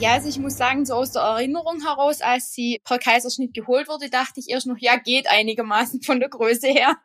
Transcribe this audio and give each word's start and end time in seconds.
Ja, 0.00 0.14
also 0.14 0.30
ich 0.30 0.38
muss 0.38 0.56
sagen, 0.56 0.86
so 0.86 0.94
aus 0.94 1.12
der 1.12 1.20
Erinnerung 1.20 1.82
heraus, 1.82 2.22
als 2.22 2.54
sie 2.54 2.80
per 2.84 2.98
Kaiserschnitt 2.98 3.52
geholt 3.52 3.86
wurde, 3.86 4.08
dachte 4.08 4.40
ich 4.40 4.48
erst 4.48 4.66
noch, 4.66 4.78
ja, 4.78 4.96
geht 4.96 5.28
einigermaßen 5.28 6.00
von 6.02 6.20
der 6.20 6.30
Größe 6.30 6.68
her. 6.68 6.96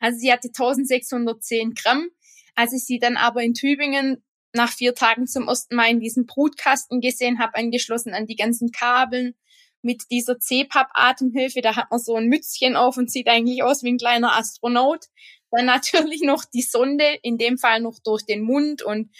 Also 0.00 0.18
sie 0.18 0.32
hatte 0.32 0.48
1610 0.48 1.74
Gramm. 1.74 2.08
Als 2.56 2.72
ich 2.72 2.84
sie 2.84 2.98
dann 2.98 3.16
aber 3.16 3.44
in 3.44 3.54
Tübingen 3.54 4.24
nach 4.52 4.72
vier 4.72 4.92
Tagen 4.92 5.28
zum 5.28 5.46
ersten 5.46 5.76
Mal 5.76 5.90
in 5.90 6.00
diesen 6.00 6.26
Brutkasten 6.26 7.00
gesehen 7.00 7.38
habe, 7.38 7.54
angeschlossen 7.54 8.12
an 8.12 8.26
die 8.26 8.34
ganzen 8.34 8.72
Kabeln 8.72 9.34
mit 9.80 10.10
dieser 10.10 10.40
CPAP-Atemhilfe, 10.40 11.60
da 11.60 11.76
hat 11.76 11.92
man 11.92 12.00
so 12.00 12.16
ein 12.16 12.26
Mützchen 12.26 12.74
auf 12.74 12.96
und 12.96 13.08
sieht 13.08 13.28
eigentlich 13.28 13.62
aus 13.62 13.84
wie 13.84 13.92
ein 13.92 13.98
kleiner 13.98 14.36
Astronaut. 14.36 15.06
Dann 15.52 15.66
natürlich 15.66 16.22
noch 16.22 16.44
die 16.44 16.62
Sonde, 16.62 17.04
in 17.22 17.38
dem 17.38 17.56
Fall 17.56 17.80
noch 17.80 18.00
durch 18.02 18.24
den 18.24 18.42
Mund 18.42 18.82
und 18.82 19.10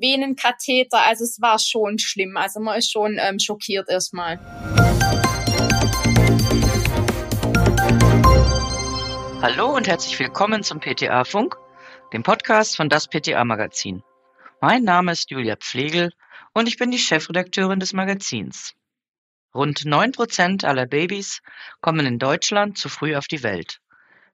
Venenkatheter. 0.00 1.02
Also 1.02 1.24
es 1.24 1.40
war 1.40 1.58
schon 1.58 1.98
schlimm. 1.98 2.36
Also 2.36 2.60
man 2.60 2.78
ist 2.78 2.90
schon 2.90 3.18
ähm, 3.20 3.38
schockiert 3.38 3.88
erstmal. 3.88 4.38
Hallo 9.42 9.74
und 9.76 9.86
herzlich 9.86 10.18
willkommen 10.18 10.62
zum 10.62 10.80
PTA 10.80 11.24
Funk, 11.24 11.56
dem 12.12 12.22
Podcast 12.22 12.76
von 12.76 12.88
das 12.88 13.06
PTA 13.06 13.44
Magazin. 13.44 14.02
Mein 14.60 14.82
Name 14.82 15.12
ist 15.12 15.30
Julia 15.30 15.56
Pflegel 15.56 16.12
und 16.52 16.66
ich 16.66 16.78
bin 16.78 16.90
die 16.90 16.98
Chefredakteurin 16.98 17.78
des 17.78 17.92
Magazins. 17.92 18.74
Rund 19.54 19.84
neun 19.84 20.12
Prozent 20.12 20.64
aller 20.64 20.86
Babys 20.86 21.40
kommen 21.80 22.06
in 22.06 22.18
Deutschland 22.18 22.76
zu 22.76 22.88
früh 22.88 23.14
auf 23.14 23.28
die 23.28 23.42
Welt. 23.42 23.80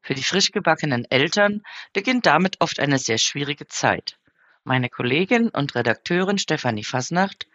Für 0.02 0.14
die 0.14 0.22
frisch 0.22 0.50
gebackenen 0.50 1.04
Eltern 1.10 1.62
beginnt 1.92 2.26
damit 2.26 2.60
oft 2.60 2.80
eine 2.80 2.98
sehr 2.98 3.18
schwierige 3.18 3.66
Zeit. 3.66 4.18
Meine 4.64 4.88
Kollegin 4.88 5.48
und 5.48 5.74
Redakteurin 5.74 6.38
Stefanie 6.38 6.84
Fasnacht 6.84 7.48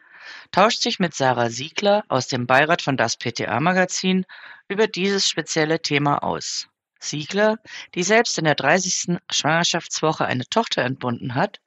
tauscht 0.51 0.81
sich 0.81 0.99
mit 0.99 1.13
Sarah 1.13 1.49
Siegler 1.49 2.03
aus 2.09 2.27
dem 2.27 2.47
Beirat 2.47 2.81
von 2.81 2.97
das 2.97 3.15
PTA 3.15 3.61
Magazin 3.61 4.25
über 4.67 4.87
dieses 4.87 5.25
spezielle 5.25 5.81
Thema 5.81 6.21
aus. 6.21 6.67
Siegler, 6.99 7.59
die 7.95 8.03
selbst 8.03 8.37
in 8.37 8.43
der 8.43 8.55
30. 8.55 9.19
Schwangerschaftswoche 9.31 10.25
eine 10.25 10.49
Tochter 10.49 10.83
entbunden 10.83 11.35
hat, 11.35 11.61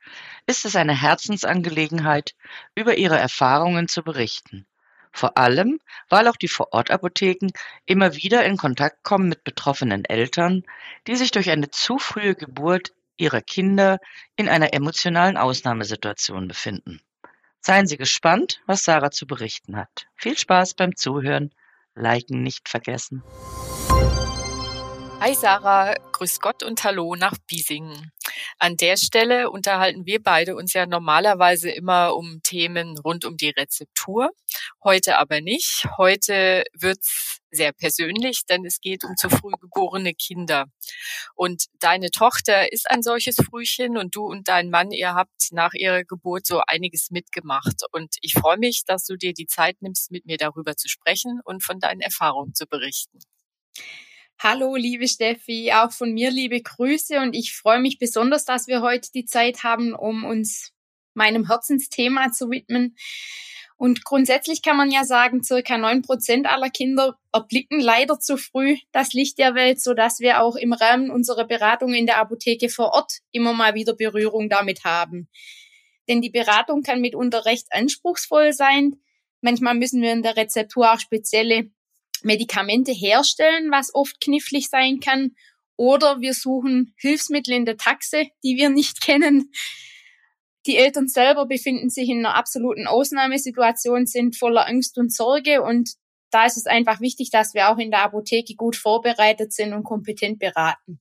ist 0.44 0.66
es 0.66 0.77
eine 0.77 0.94
Herzensangelegenheit, 0.94 2.34
über 2.74 2.98
ihre 2.98 3.18
Erfahrungen 3.18 3.88
zu 3.88 4.02
berichten. 4.02 4.66
Vor 5.11 5.38
allem, 5.38 5.80
weil 6.11 6.28
auch 6.28 6.36
die 6.36 6.48
Vorortapotheken 6.48 7.50
immer 7.86 8.14
wieder 8.14 8.44
in 8.44 8.58
Kontakt 8.58 9.02
kommen 9.05 9.30
mit 9.30 9.42
betroffenen 9.42 10.05
Eltern, 10.05 10.64
die 11.06 11.16
sich 11.16 11.30
durch 11.30 11.48
eine 11.48 11.70
zu 11.70 11.98
frühe 11.98 12.34
Geburt 12.34 12.92
ihrer 13.20 13.40
Kinder 13.42 13.98
in 14.36 14.48
einer 14.48 14.72
emotionalen 14.72 15.36
Ausnahmesituation 15.36 16.48
befinden. 16.48 17.00
Seien 17.60 17.86
Sie 17.86 17.98
gespannt, 17.98 18.62
was 18.66 18.84
Sarah 18.84 19.10
zu 19.10 19.27
berichten 19.27 19.77
hat. 19.77 20.06
Viel 20.16 20.36
Spaß 20.36 20.74
beim 20.74 20.96
Zuhören. 20.96 21.52
Liken 21.94 22.42
nicht 22.42 22.68
vergessen. 22.68 23.22
Hi 25.22 25.34
Sarah, 25.34 25.96
grüß 26.12 26.40
Gott 26.40 26.62
und 26.62 26.82
hallo 26.82 27.14
nach 27.14 27.36
Biesingen. 27.46 28.10
An 28.58 28.78
der 28.78 28.96
Stelle 28.96 29.50
unterhalten 29.50 30.06
wir 30.06 30.22
beide 30.22 30.56
uns 30.56 30.72
ja 30.72 30.86
normalerweise 30.86 31.70
immer 31.70 32.16
um 32.16 32.40
Themen 32.42 32.96
rund 32.96 33.27
um 33.27 33.36
die 33.36 33.50
Rezeptur. 33.50 34.30
Heute 34.82 35.18
aber 35.18 35.42
nicht. 35.42 35.86
Heute 35.98 36.64
wird's 36.72 37.40
sehr 37.50 37.72
persönlich, 37.72 38.46
denn 38.46 38.64
es 38.64 38.80
geht 38.80 39.04
um 39.04 39.14
zu 39.14 39.28
früh 39.28 39.52
geborene 39.60 40.14
Kinder. 40.14 40.64
Und 41.34 41.66
deine 41.80 42.10
Tochter 42.10 42.72
ist 42.72 42.90
ein 42.90 43.02
solches 43.02 43.36
Frühchen 43.36 43.98
und 43.98 44.16
du 44.16 44.24
und 44.24 44.48
dein 44.48 44.70
Mann, 44.70 44.90
ihr 44.90 45.12
habt 45.14 45.52
nach 45.52 45.74
ihrer 45.74 46.02
Geburt 46.05 46.46
so 46.46 46.62
einiges 46.66 47.10
mitgemacht. 47.10 47.82
Und 47.92 48.16
ich 48.22 48.32
freue 48.32 48.56
mich, 48.56 48.84
dass 48.86 49.05
du 49.05 49.16
dir 49.16 49.34
die 49.34 49.46
Zeit 49.46 49.82
nimmst, 49.82 50.10
mit 50.10 50.24
mir 50.24 50.38
darüber 50.38 50.77
zu 50.77 50.88
sprechen 50.88 51.42
und 51.44 51.62
von 51.62 51.78
deinen 51.78 52.00
Erfahrungen 52.00 52.55
zu 52.55 52.66
berichten. 52.66 53.18
Hallo, 54.42 54.74
liebe 54.74 55.06
Steffi, 55.06 55.70
auch 55.74 55.92
von 55.92 56.14
mir 56.14 56.30
liebe 56.30 56.62
Grüße 56.62 57.20
und 57.20 57.34
ich 57.34 57.52
freue 57.55 57.78
mich 57.78 57.98
besonders, 57.98 58.46
dass 58.46 58.68
wir 58.68 58.80
heute 58.80 59.11
die 59.14 59.27
Zeit 59.27 59.64
haben, 59.64 59.95
um 59.95 60.24
uns 60.24 60.73
meinem 61.12 61.46
Herzensthema 61.46 62.33
zu 62.33 62.51
widmen. 62.51 62.96
Und 63.77 64.02
grundsätzlich 64.02 64.62
kann 64.62 64.78
man 64.78 64.90
ja 64.90 65.05
sagen, 65.05 65.42
circa 65.42 65.77
neun 65.77 66.01
Prozent 66.01 66.46
aller 66.46 66.70
Kinder 66.70 67.18
erblicken 67.34 67.80
leider 67.80 68.18
zu 68.18 68.39
früh 68.39 68.78
das 68.92 69.12
Licht 69.12 69.36
der 69.36 69.55
Welt, 69.55 69.78
so 69.78 69.92
dass 69.92 70.20
wir 70.20 70.40
auch 70.40 70.57
im 70.57 70.72
Rahmen 70.72 71.11
unserer 71.11 71.45
Beratung 71.45 71.92
in 71.92 72.07
der 72.07 72.17
Apotheke 72.17 72.70
vor 72.70 72.95
Ort 72.95 73.18
immer 73.33 73.52
mal 73.52 73.74
wieder 73.74 73.92
Berührung 73.92 74.48
damit 74.48 74.84
haben. 74.84 75.28
Denn 76.08 76.22
die 76.22 76.30
Beratung 76.30 76.80
kann 76.80 77.02
mitunter 77.02 77.45
recht 77.45 77.67
anspruchsvoll 77.72 78.55
sein. 78.55 79.02
Manchmal 79.42 79.74
müssen 79.74 80.01
wir 80.01 80.14
in 80.14 80.22
der 80.22 80.39
Rezeptur 80.39 80.90
auch 80.90 80.98
spezielle 80.98 81.70
Medikamente 82.23 82.92
herstellen, 82.92 83.70
was 83.70 83.95
oft 83.95 84.20
knifflig 84.20 84.69
sein 84.69 85.01
kann. 85.01 85.35
Oder 85.77 86.20
wir 86.20 86.35
suchen 86.35 86.95
Hilfsmittel 86.98 87.55
in 87.55 87.64
der 87.64 87.77
Taxe, 87.77 88.27
die 88.45 88.57
wir 88.57 88.70
nicht 88.70 89.01
kennen. 89.05 89.51
Die 90.67 90.77
Eltern 90.77 91.08
selber 91.08 91.47
befinden 91.47 91.89
sich 91.89 92.08
in 92.08 92.19
einer 92.19 92.35
absoluten 92.35 92.86
Ausnahmesituation, 92.86 94.07
sind 94.07 94.36
voller 94.36 94.67
Angst 94.67 94.98
und 94.98 95.13
Sorge 95.13 95.63
und 95.63 95.95
da 96.31 96.47
ist 96.47 96.57
es 96.57 96.67
einfach 96.67 97.01
wichtig, 97.01 97.31
dass 97.31 97.55
wir 97.55 97.70
auch 97.70 97.79
in 97.79 97.91
der 97.91 98.05
Apotheke 98.05 98.55
gut 98.55 98.77
vorbereitet 98.77 99.52
sind 99.52 99.73
und 99.73 99.85
kompetent 99.85 100.39
beraten. 100.39 101.01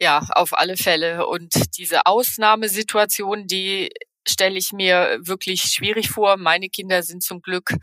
Ja, 0.00 0.26
auf 0.30 0.56
alle 0.56 0.76
Fälle. 0.76 1.26
Und 1.26 1.52
diese 1.76 2.06
Ausnahmesituation, 2.06 3.46
die 3.46 3.90
stelle 4.26 4.58
ich 4.58 4.72
mir 4.72 5.18
wirklich 5.22 5.62
schwierig 5.62 6.08
vor. 6.10 6.36
Meine 6.36 6.68
Kinder 6.68 7.02
sind 7.02 7.22
zum 7.22 7.40
Glück 7.40 7.74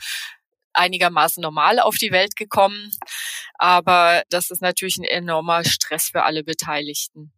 einigermaßen 0.76 1.42
normal 1.42 1.80
auf 1.80 1.96
die 1.96 2.12
Welt 2.12 2.36
gekommen. 2.36 2.92
Aber 3.56 4.24
das 4.30 4.52
ist 4.52 4.62
natürlich 4.62 4.98
ein 4.98 5.04
enormer 5.04 5.64
Stress 5.64 6.10
für 6.12 6.24
alle 6.24 6.44
Beteiligten. 6.44 7.34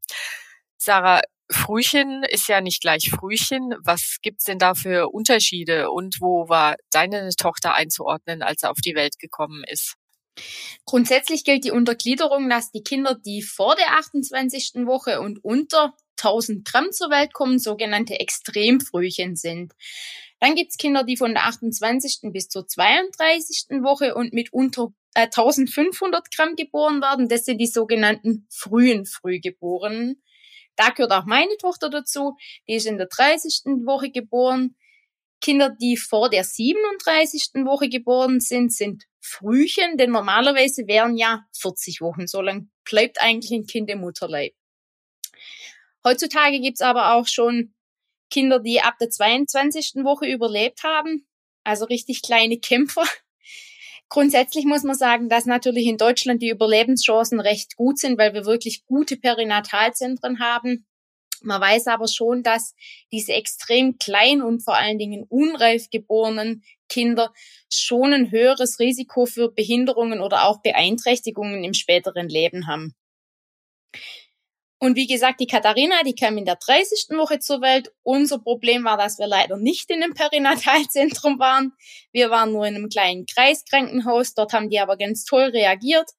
Sarah, 0.77 1.21
Frühchen 1.49 2.23
ist 2.23 2.49
ja 2.49 2.59
nicht 2.59 2.81
gleich 2.81 3.09
Frühchen. 3.09 3.73
Was 3.79 4.17
gibt's 4.21 4.43
denn 4.43 4.59
da 4.59 4.73
für 4.73 5.09
Unterschiede 5.09 5.91
und 5.91 6.19
wo 6.19 6.49
war 6.49 6.75
deine 6.91 7.29
Tochter 7.35 7.73
einzuordnen, 7.73 8.41
als 8.41 8.63
er 8.63 8.71
auf 8.71 8.79
die 8.83 8.95
Welt 8.95 9.17
gekommen 9.17 9.63
ist? 9.65 9.95
Grundsätzlich 10.85 11.43
gilt 11.43 11.63
die 11.63 11.71
Untergliederung, 11.71 12.49
dass 12.49 12.71
die 12.71 12.83
Kinder, 12.83 13.15
die 13.15 13.41
vor 13.41 13.75
der 13.75 13.97
28. 13.97 14.85
Woche 14.85 15.21
und 15.21 15.43
unter 15.43 15.93
1000 16.21 16.65
Gramm 16.65 16.91
zur 16.91 17.09
Welt 17.09 17.33
kommen, 17.33 17.59
sogenannte 17.59 18.19
Extremfrühchen 18.19 19.35
sind. 19.35 19.73
Dann 20.39 20.55
gibt's 20.55 20.77
Kinder, 20.77 21.03
die 21.03 21.17
von 21.17 21.33
der 21.33 21.45
28. 21.45 22.31
bis 22.31 22.47
zur 22.47 22.67
32. 22.67 23.81
Woche 23.81 24.13
und 24.15 24.33
mit 24.33 24.53
unter 24.53 24.93
äh, 25.15 25.23
1500 25.23 26.31
Gramm 26.31 26.55
geboren 26.55 27.01
werden. 27.01 27.27
Das 27.27 27.45
sind 27.45 27.57
die 27.57 27.67
sogenannten 27.67 28.47
frühen 28.49 29.05
Frühgeborenen. 29.05 30.21
Da 30.75 30.89
gehört 30.91 31.11
auch 31.11 31.25
meine 31.25 31.57
Tochter 31.57 31.89
dazu. 31.89 32.37
Die 32.67 32.75
ist 32.75 32.85
in 32.85 32.97
der 32.97 33.07
30. 33.07 33.85
Woche 33.85 34.11
geboren. 34.11 34.75
Kinder, 35.41 35.69
die 35.69 35.97
vor 35.97 36.29
der 36.29 36.43
37. 36.43 37.65
Woche 37.65 37.89
geboren 37.89 38.39
sind, 38.39 38.73
sind 38.73 39.05
Frühchen, 39.19 39.97
denn 39.97 40.11
normalerweise 40.11 40.87
wären 40.87 41.17
ja 41.17 41.45
40 41.59 42.01
Wochen. 42.01 42.27
So 42.27 42.41
lang 42.41 42.69
bleibt 42.85 43.21
eigentlich 43.21 43.51
ein 43.51 43.65
Kind 43.65 43.89
im 43.89 43.99
Mutterleib. 43.99 44.53
Heutzutage 46.03 46.59
gibt's 46.59 46.81
aber 46.81 47.13
auch 47.13 47.27
schon 47.27 47.73
Kinder, 48.29 48.59
die 48.59 48.81
ab 48.81 48.95
der 48.99 49.09
22. 49.09 50.03
Woche 50.03 50.27
überlebt 50.27 50.83
haben, 50.83 51.27
also 51.63 51.85
richtig 51.85 52.21
kleine 52.21 52.57
Kämpfer. 52.59 53.03
Grundsätzlich 54.09 54.65
muss 54.65 54.83
man 54.83 54.95
sagen, 54.95 55.27
dass 55.27 55.45
natürlich 55.45 55.85
in 55.85 55.97
Deutschland 55.97 56.41
die 56.41 56.49
Überlebenschancen 56.49 57.39
recht 57.39 57.75
gut 57.75 57.99
sind, 57.99 58.17
weil 58.17 58.33
wir 58.33 58.45
wirklich 58.45 58.85
gute 58.85 59.17
Perinatalzentren 59.17 60.39
haben. 60.39 60.85
Man 61.41 61.61
weiß 61.61 61.87
aber 61.87 62.07
schon, 62.07 62.41
dass 62.41 62.73
diese 63.11 63.33
extrem 63.33 63.97
klein 63.97 64.41
und 64.41 64.63
vor 64.63 64.75
allen 64.75 64.97
Dingen 64.97 65.25
unreif 65.27 65.89
geborenen 65.89 66.63
Kinder 66.89 67.33
schon 67.71 68.13
ein 68.13 68.31
höheres 68.31 68.79
Risiko 68.79 69.25
für 69.25 69.51
Behinderungen 69.51 70.21
oder 70.21 70.45
auch 70.45 70.61
Beeinträchtigungen 70.61 71.63
im 71.63 71.73
späteren 71.73 72.29
Leben 72.29 72.65
haben. 72.67 72.95
Und 74.79 74.95
wie 74.95 75.07
gesagt, 75.07 75.39
die 75.39 75.47
Katharina, 75.47 76.03
die 76.03 76.13
kam 76.13 76.37
in 76.37 76.45
der 76.45 76.57
30. 76.57 77.17
Woche 77.17 77.39
zur 77.39 77.61
Welt. 77.61 77.91
Unser 78.03 78.39
Problem 78.39 78.83
war, 78.83 78.97
dass 78.97 79.17
wir 79.17 79.25
leider 79.25 79.57
nicht 79.57 79.89
in 79.89 80.03
einem 80.03 80.13
Perinatalzentrum 80.13 81.39
waren. 81.39 81.73
Wir 82.11 82.29
waren 82.29 82.51
nur 82.51 82.65
in 82.67 82.75
einem 82.75 82.89
kleinen 82.89 83.25
Kreiskrankenhaus. 83.25 84.35
Dort 84.35 84.53
haben 84.53 84.69
die 84.69 84.79
aber 84.79 84.97
ganz 84.97 85.23
toll 85.25 85.45
reagiert. 85.45 86.11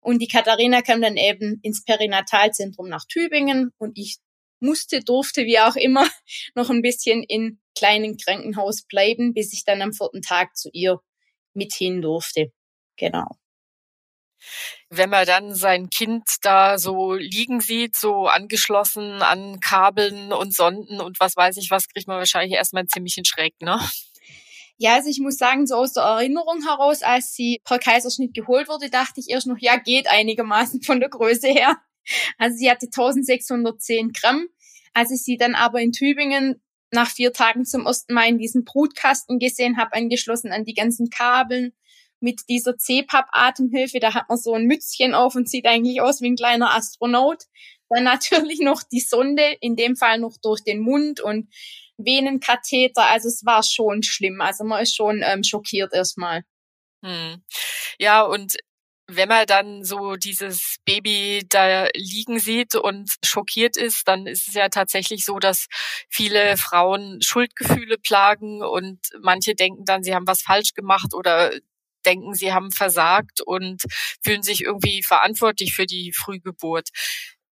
Und 0.00 0.20
die 0.20 0.28
Katharina 0.28 0.82
kam 0.82 1.02
dann 1.02 1.16
eben 1.16 1.58
ins 1.62 1.84
Perinatalzentrum 1.84 2.88
nach 2.88 3.04
Tübingen 3.06 3.72
und 3.76 3.98
ich 3.98 4.18
musste, 4.60 5.00
durfte, 5.00 5.44
wie 5.44 5.58
auch 5.58 5.76
immer, 5.76 6.08
noch 6.54 6.70
ein 6.70 6.80
bisschen 6.80 7.22
in 7.22 7.60
kleinen 7.76 8.16
Krankenhaus 8.16 8.84
bleiben, 8.86 9.34
bis 9.34 9.52
ich 9.52 9.64
dann 9.64 9.82
am 9.82 9.92
vierten 9.92 10.22
Tag 10.22 10.56
zu 10.56 10.70
ihr 10.72 11.00
mit 11.54 11.74
hin 11.74 12.00
durfte. 12.00 12.52
Genau. 12.96 13.26
Wenn 14.90 15.10
man 15.10 15.26
dann 15.26 15.54
sein 15.54 15.90
Kind 15.90 16.24
da 16.42 16.78
so 16.78 17.14
liegen 17.14 17.60
sieht, 17.60 17.96
so 17.96 18.26
angeschlossen 18.26 19.22
an 19.22 19.60
Kabeln 19.60 20.32
und 20.32 20.54
Sonden 20.54 21.00
und 21.00 21.18
was 21.20 21.36
weiß 21.36 21.56
ich 21.56 21.70
was, 21.70 21.88
kriegt 21.88 22.06
man 22.06 22.18
wahrscheinlich 22.18 22.54
erstmal 22.54 22.80
einen 22.80 22.88
ziemlichen 22.88 23.24
Schreck, 23.24 23.54
ne? 23.60 23.80
Ja, 24.78 24.94
also 24.94 25.08
ich 25.08 25.20
muss 25.20 25.38
sagen, 25.38 25.66
so 25.66 25.76
aus 25.76 25.94
der 25.94 26.02
Erinnerung 26.02 26.62
heraus, 26.62 27.02
als 27.02 27.34
sie 27.34 27.62
per 27.64 27.78
Kaiserschnitt 27.78 28.34
geholt 28.34 28.68
wurde, 28.68 28.90
dachte 28.90 29.20
ich 29.20 29.30
erst 29.30 29.46
noch, 29.46 29.56
ja, 29.58 29.76
geht 29.76 30.06
einigermaßen 30.08 30.82
von 30.82 31.00
der 31.00 31.08
Größe 31.08 31.48
her. 31.48 31.76
Also 32.38 32.56
sie 32.58 32.70
hatte 32.70 32.86
1610 32.86 34.12
Gramm. 34.12 34.46
Als 34.92 35.10
ich 35.10 35.22
sie 35.22 35.36
dann 35.36 35.54
aber 35.54 35.80
in 35.80 35.92
Tübingen 35.92 36.60
nach 36.90 37.10
vier 37.10 37.32
Tagen 37.32 37.64
zum 37.64 37.86
ersten 37.86 38.14
Mal 38.14 38.28
in 38.28 38.38
diesem 38.38 38.64
Brutkasten 38.64 39.38
gesehen 39.38 39.76
habe, 39.76 39.94
angeschlossen 39.94 40.52
an 40.52 40.64
die 40.64 40.74
ganzen 40.74 41.10
Kabeln 41.10 41.72
mit 42.20 42.42
dieser 42.48 42.76
CPAP-Atemhilfe, 42.76 44.00
da 44.00 44.14
hat 44.14 44.28
man 44.28 44.38
so 44.38 44.54
ein 44.54 44.64
Mützchen 44.64 45.14
auf 45.14 45.34
und 45.34 45.48
sieht 45.48 45.66
eigentlich 45.66 46.00
aus 46.00 46.20
wie 46.20 46.30
ein 46.30 46.36
kleiner 46.36 46.74
Astronaut. 46.74 47.44
Dann 47.88 48.04
natürlich 48.04 48.60
noch 48.60 48.82
die 48.82 49.00
Sonde, 49.00 49.56
in 49.60 49.76
dem 49.76 49.96
Fall 49.96 50.18
noch 50.18 50.36
durch 50.42 50.62
den 50.62 50.80
Mund 50.80 51.20
und 51.20 51.48
Venenkatheter. 51.98 53.04
Also 53.04 53.28
es 53.28 53.44
war 53.44 53.62
schon 53.62 54.02
schlimm. 54.02 54.40
Also 54.40 54.64
man 54.64 54.82
ist 54.82 54.96
schon 54.96 55.22
ähm, 55.24 55.44
schockiert 55.44 55.92
erstmal. 55.94 56.42
Hm. 57.04 57.42
Ja, 57.98 58.22
und 58.22 58.56
wenn 59.08 59.28
man 59.28 59.46
dann 59.46 59.84
so 59.84 60.16
dieses 60.16 60.76
Baby 60.84 61.44
da 61.48 61.86
liegen 61.94 62.40
sieht 62.40 62.74
und 62.74 63.14
schockiert 63.24 63.76
ist, 63.76 64.08
dann 64.08 64.26
ist 64.26 64.48
es 64.48 64.54
ja 64.54 64.68
tatsächlich 64.68 65.24
so, 65.24 65.38
dass 65.38 65.68
viele 66.08 66.56
Frauen 66.56 67.22
Schuldgefühle 67.22 67.98
plagen 67.98 68.62
und 68.62 68.98
manche 69.20 69.54
denken 69.54 69.84
dann, 69.84 70.02
sie 70.02 70.14
haben 70.14 70.26
was 70.26 70.42
falsch 70.42 70.74
gemacht 70.74 71.14
oder 71.14 71.52
denken, 72.06 72.34
sie 72.34 72.52
haben 72.52 72.70
versagt 72.70 73.40
und 73.44 73.82
fühlen 74.22 74.42
sich 74.42 74.62
irgendwie 74.62 75.02
verantwortlich 75.02 75.74
für 75.74 75.86
die 75.86 76.12
Frühgeburt. 76.14 76.88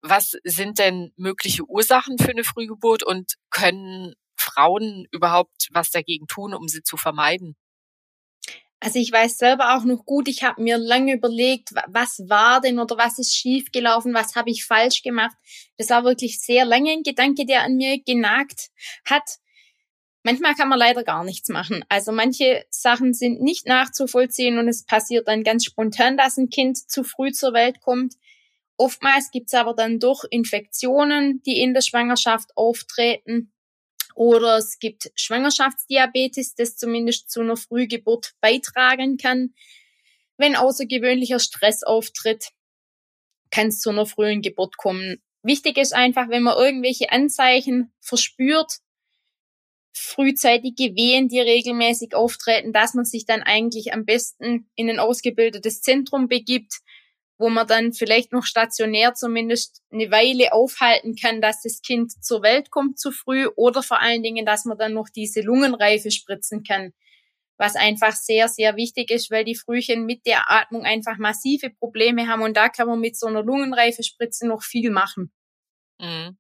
Was 0.02 0.32
sind 0.44 0.80
denn 0.80 1.12
mögliche 1.18 1.64
Ursachen 1.66 2.18
für 2.18 2.32
eine 2.32 2.44
Frühgeburt 2.44 3.04
und 3.04 3.34
können 3.52 4.14
Frauen 4.38 5.06
überhaupt 5.12 5.68
was 5.72 5.92
dagegen 5.92 6.28
tun, 6.28 6.54
um 6.54 6.68
sie 6.68 6.82
zu 6.82 6.98
vermeiden? 6.98 7.56
Also 8.82 8.98
ich 8.98 9.12
weiß 9.12 9.38
selber 9.38 9.76
auch 9.76 9.84
noch 9.84 10.06
gut, 10.06 10.30
ich 10.30 10.44
habe 10.44 10.62
mir 10.62 10.78
lange 10.78 11.14
überlegt, 11.14 11.72
was 11.88 12.20
war 12.30 12.62
denn 12.62 12.80
oder 12.80 12.98
was 12.98 13.20
ist 13.20 13.36
schiefgelaufen, 13.36 14.14
was 14.14 14.36
habe 14.36 14.50
ich 14.52 14.64
falsch 14.64 15.04
gemacht. 15.04 15.36
Das 15.78 15.90
war 15.90 16.06
wirklich 16.06 16.40
sehr 16.40 16.64
lange 16.64 16.92
ein 16.92 17.04
Gedanke, 17.04 17.46
der 17.46 17.64
an 17.64 17.76
mir 17.76 18.02
genagt 18.02 18.70
hat. 19.04 19.40
Manchmal 20.30 20.54
kann 20.54 20.70
man 20.70 20.78
leider 20.78 21.04
gar 21.04 21.24
nichts 21.24 21.50
machen. 21.50 21.84
Also 21.90 22.12
manche 22.12 22.64
Sachen 22.70 23.16
sind 23.16 23.42
nicht 23.42 23.66
nachzuvollziehen 23.66 24.60
und 24.60 24.68
es 24.68 24.86
passiert 24.86 25.28
dann 25.28 25.44
ganz 25.44 25.66
spontan, 25.66 26.18
dass 26.18 26.38
ein 26.38 26.52
Kind 26.52 26.78
zu 26.78 27.04
früh 27.04 27.32
zur 27.32 27.54
Welt 27.54 27.82
kommt. 27.82 28.14
Oftmals 28.78 29.32
gibt's 29.32 29.56
aber 29.56 29.74
dann 29.74 29.98
doch 29.98 30.26
Infektionen, 30.30 31.42
die 31.48 31.60
in 31.60 31.74
der 31.74 31.82
Schwangerschaft 31.82 32.56
auftreten. 32.56 33.52
Oder 34.14 34.58
es 34.58 34.78
gibt 34.78 35.12
Schwangerschaftsdiabetes, 35.16 36.54
das 36.54 36.78
zumindest 36.78 37.32
zu 37.32 37.42
einer 37.42 37.58
Frühgeburt 37.58 38.34
beitragen 38.40 39.18
kann. 39.18 39.56
Wenn 40.38 40.56
außergewöhnlicher 40.56 41.40
Stress 41.40 41.82
auftritt, 41.82 42.50
kann 43.50 43.70
es 43.70 43.80
zu 43.80 43.90
einer 43.90 44.06
frühen 44.06 44.44
Geburt 44.44 44.78
kommen. 44.78 45.24
Wichtig 45.42 45.80
ist 45.80 45.96
einfach, 45.96 46.30
wenn 46.30 46.44
man 46.44 46.56
irgendwelche 46.56 47.12
Anzeichen 47.12 47.92
verspürt, 48.00 48.78
frühzeitige 50.00 50.96
Wehen, 50.96 51.28
die 51.28 51.40
regelmäßig 51.40 52.16
auftreten, 52.16 52.74
dass 52.74 52.94
man 52.94 53.06
sich 53.06 53.26
dann 53.26 53.44
eigentlich 53.44 53.94
am 53.94 54.06
besten 54.06 54.70
in 54.76 54.90
ein 54.90 55.00
ausgebildetes 55.00 55.82
Zentrum 55.82 56.28
begibt, 56.28 56.80
wo 57.38 57.50
man 57.50 57.68
dann 57.68 57.94
vielleicht 57.94 58.34
noch 58.34 58.46
stationär 58.46 59.14
zumindest 59.14 59.82
eine 59.92 60.12
Weile 60.12 60.52
aufhalten 60.52 61.16
kann, 61.16 61.42
dass 61.42 61.62
das 61.62 61.82
Kind 61.82 62.12
zur 62.24 62.44
Welt 62.44 62.70
kommt 62.70 63.00
zu 63.00 63.12
früh 63.12 63.48
oder 63.56 63.82
vor 63.82 64.02
allen 64.02 64.24
Dingen, 64.24 64.46
dass 64.46 64.66
man 64.66 64.78
dann 64.78 64.94
noch 64.94 65.10
diese 65.10 65.42
Lungenreife 65.42 66.12
spritzen 66.12 66.64
kann, 66.64 66.94
was 67.58 67.76
einfach 67.76 68.14
sehr, 68.14 68.50
sehr 68.50 68.76
wichtig 68.76 69.10
ist, 69.10 69.32
weil 69.32 69.46
die 69.46 69.56
Frühchen 69.56 70.06
mit 70.06 70.26
der 70.26 70.52
Atmung 70.52 70.84
einfach 70.84 71.18
massive 71.18 71.70
Probleme 71.70 72.28
haben 72.28 72.42
und 72.42 72.58
da 72.58 72.70
kann 72.70 72.88
man 72.88 73.00
mit 73.00 73.18
so 73.18 73.28
einer 73.28 73.44
Lungenreifespritze 73.44 74.48
noch 74.48 74.64
viel 74.64 74.92
machen. 74.92 75.32
Mhm. 76.00 76.38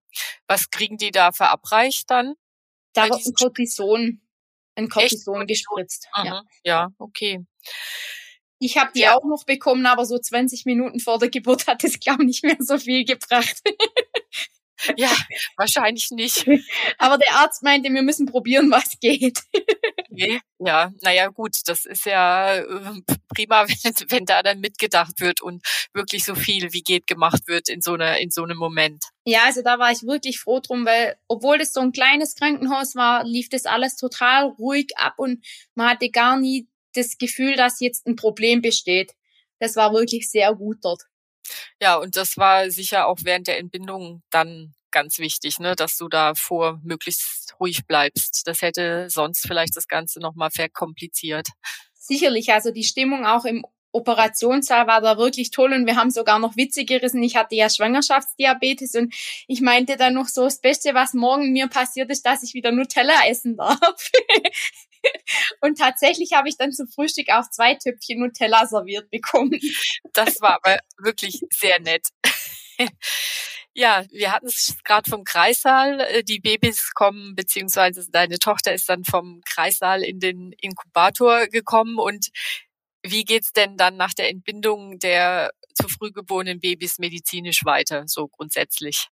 Was 0.47 0.69
kriegen 0.69 0.97
die 0.97 1.11
da 1.11 1.31
verabreicht 1.31 2.09
dann? 2.09 2.35
Da 2.93 3.05
wird 3.09 3.25
ein 3.25 3.33
Cortison, 3.33 4.21
ein 4.75 4.89
Cortison 4.89 5.45
gespritzt. 5.47 6.07
Ja. 6.23 6.43
ja, 6.63 6.89
okay. 6.97 7.45
Ich 8.59 8.77
habe 8.77 8.91
die 8.93 9.01
ja. 9.01 9.15
auch 9.15 9.23
noch 9.23 9.45
bekommen, 9.45 9.85
aber 9.85 10.05
so 10.05 10.17
20 10.17 10.65
Minuten 10.65 10.99
vor 10.99 11.17
der 11.17 11.29
Geburt 11.29 11.67
hat 11.67 11.83
es, 11.83 11.99
glaube 11.99 12.23
ich, 12.23 12.27
nicht 12.27 12.43
mehr 12.43 12.57
so 12.59 12.77
viel 12.77 13.05
gebracht. 13.05 13.61
Ja, 14.97 15.11
wahrscheinlich 15.57 16.11
nicht. 16.11 16.47
Aber 16.97 17.17
der 17.17 17.33
Arzt 17.35 17.63
meinte, 17.63 17.91
wir 17.91 18.01
müssen 18.01 18.25
probieren, 18.25 18.71
was 18.71 18.99
geht. 18.99 19.43
Okay. 20.11 20.41
Ja, 20.59 20.91
naja, 21.01 21.27
gut, 21.27 21.55
das 21.65 21.85
ist 21.85 22.05
ja 22.05 22.55
äh, 22.57 23.01
prima, 23.33 23.67
wenn, 23.67 23.93
wenn 24.09 24.25
da 24.25 24.43
dann 24.43 24.59
mitgedacht 24.59 25.19
wird 25.21 25.41
und 25.41 25.65
wirklich 25.93 26.25
so 26.25 26.35
viel 26.35 26.73
wie 26.73 26.81
geht 26.81 27.07
gemacht 27.07 27.47
wird 27.47 27.69
in 27.69 27.81
so 27.81 27.93
einer, 27.93 28.19
in 28.19 28.29
so 28.29 28.43
einem 28.43 28.57
Moment. 28.57 29.03
Ja, 29.25 29.43
also 29.45 29.61
da 29.61 29.79
war 29.79 29.91
ich 29.91 30.03
wirklich 30.03 30.39
froh 30.39 30.59
drum, 30.59 30.85
weil 30.85 31.15
obwohl 31.27 31.57
das 31.57 31.73
so 31.73 31.81
ein 31.81 31.91
kleines 31.91 32.35
Krankenhaus 32.35 32.95
war, 32.95 33.23
lief 33.23 33.49
das 33.49 33.65
alles 33.65 33.95
total 33.95 34.45
ruhig 34.45 34.91
ab 34.95 35.13
und 35.17 35.45
man 35.75 35.89
hatte 35.89 36.09
gar 36.09 36.37
nie 36.37 36.67
das 36.93 37.17
Gefühl, 37.17 37.55
dass 37.55 37.79
jetzt 37.79 38.07
ein 38.07 38.15
Problem 38.15 38.61
besteht. 38.61 39.13
Das 39.59 39.75
war 39.75 39.93
wirklich 39.93 40.29
sehr 40.29 40.53
gut 40.55 40.77
dort. 40.81 41.03
Ja, 41.81 41.95
und 41.95 42.15
das 42.15 42.37
war 42.37 42.69
sicher 42.71 43.07
auch 43.07 43.19
während 43.23 43.47
der 43.47 43.59
Entbindung 43.59 44.21
dann 44.29 44.73
ganz 44.91 45.19
wichtig, 45.19 45.59
ne, 45.59 45.75
dass 45.75 45.97
du 45.97 46.07
da 46.07 46.35
vor 46.35 46.79
möglichst 46.83 47.55
ruhig 47.59 47.85
bleibst. 47.85 48.47
Das 48.47 48.61
hätte 48.61 49.09
sonst 49.09 49.45
vielleicht 49.45 49.75
das 49.75 49.87
Ganze 49.87 50.19
nochmal 50.19 50.49
verkompliziert. 50.51 51.47
Sicherlich, 51.93 52.51
also 52.53 52.71
die 52.71 52.83
Stimmung 52.83 53.25
auch 53.25 53.45
im 53.45 53.65
Operationssaal 53.91 54.87
war 54.87 55.01
da 55.01 55.17
wirklich 55.17 55.51
toll 55.51 55.73
und 55.73 55.85
wir 55.87 55.95
haben 55.95 56.11
sogar 56.11 56.39
noch 56.39 56.55
Witze 56.55 56.85
gerissen. 56.85 57.23
Ich 57.23 57.35
hatte 57.35 57.55
ja 57.55 57.69
Schwangerschaftsdiabetes 57.69 58.95
und 58.95 59.13
ich 59.47 59.61
meinte 59.61 59.97
dann 59.97 60.13
noch 60.13 60.27
so, 60.27 60.43
das 60.43 60.61
Beste, 60.61 60.93
was 60.93 61.13
morgen 61.13 61.51
mir 61.51 61.67
passiert 61.67 62.11
ist, 62.11 62.25
dass 62.25 62.43
ich 62.43 62.53
wieder 62.53 62.71
Nutella 62.71 63.27
essen 63.27 63.57
darf. 63.57 63.79
Und 65.61 65.77
tatsächlich 65.77 66.33
habe 66.33 66.49
ich 66.49 66.57
dann 66.57 66.71
zum 66.71 66.87
Frühstück 66.87 67.29
auch 67.29 67.49
zwei 67.49 67.75
Töpfchen 67.75 68.19
Nutella 68.19 68.65
serviert 68.65 69.09
bekommen. 69.09 69.59
Das 70.13 70.41
war 70.41 70.55
aber 70.63 70.79
wirklich 70.97 71.39
sehr 71.51 71.79
nett. 71.79 72.07
Ja, 73.75 74.03
wir 74.11 74.31
hatten 74.33 74.47
es 74.47 74.75
gerade 74.83 75.09
vom 75.09 75.23
Kreissaal. 75.23 76.01
Äh, 76.01 76.23
die 76.23 76.39
Babys 76.39 76.91
kommen, 76.93 77.35
beziehungsweise 77.35 78.09
deine 78.11 78.39
Tochter 78.39 78.73
ist 78.73 78.89
dann 78.89 79.05
vom 79.05 79.41
Kreissaal 79.45 80.03
in 80.03 80.19
den 80.19 80.51
Inkubator 80.59 81.47
gekommen. 81.47 81.97
Und 81.97 82.29
wie 83.03 83.23
geht's 83.23 83.53
denn 83.53 83.77
dann 83.77 83.95
nach 83.95 84.13
der 84.13 84.29
Entbindung 84.29 84.99
der 84.99 85.51
zu 85.75 85.87
früh 85.87 86.11
geborenen 86.11 86.59
Babys 86.59 86.97
medizinisch 86.97 87.63
weiter, 87.63 88.03
so 88.07 88.27
grundsätzlich? 88.27 89.07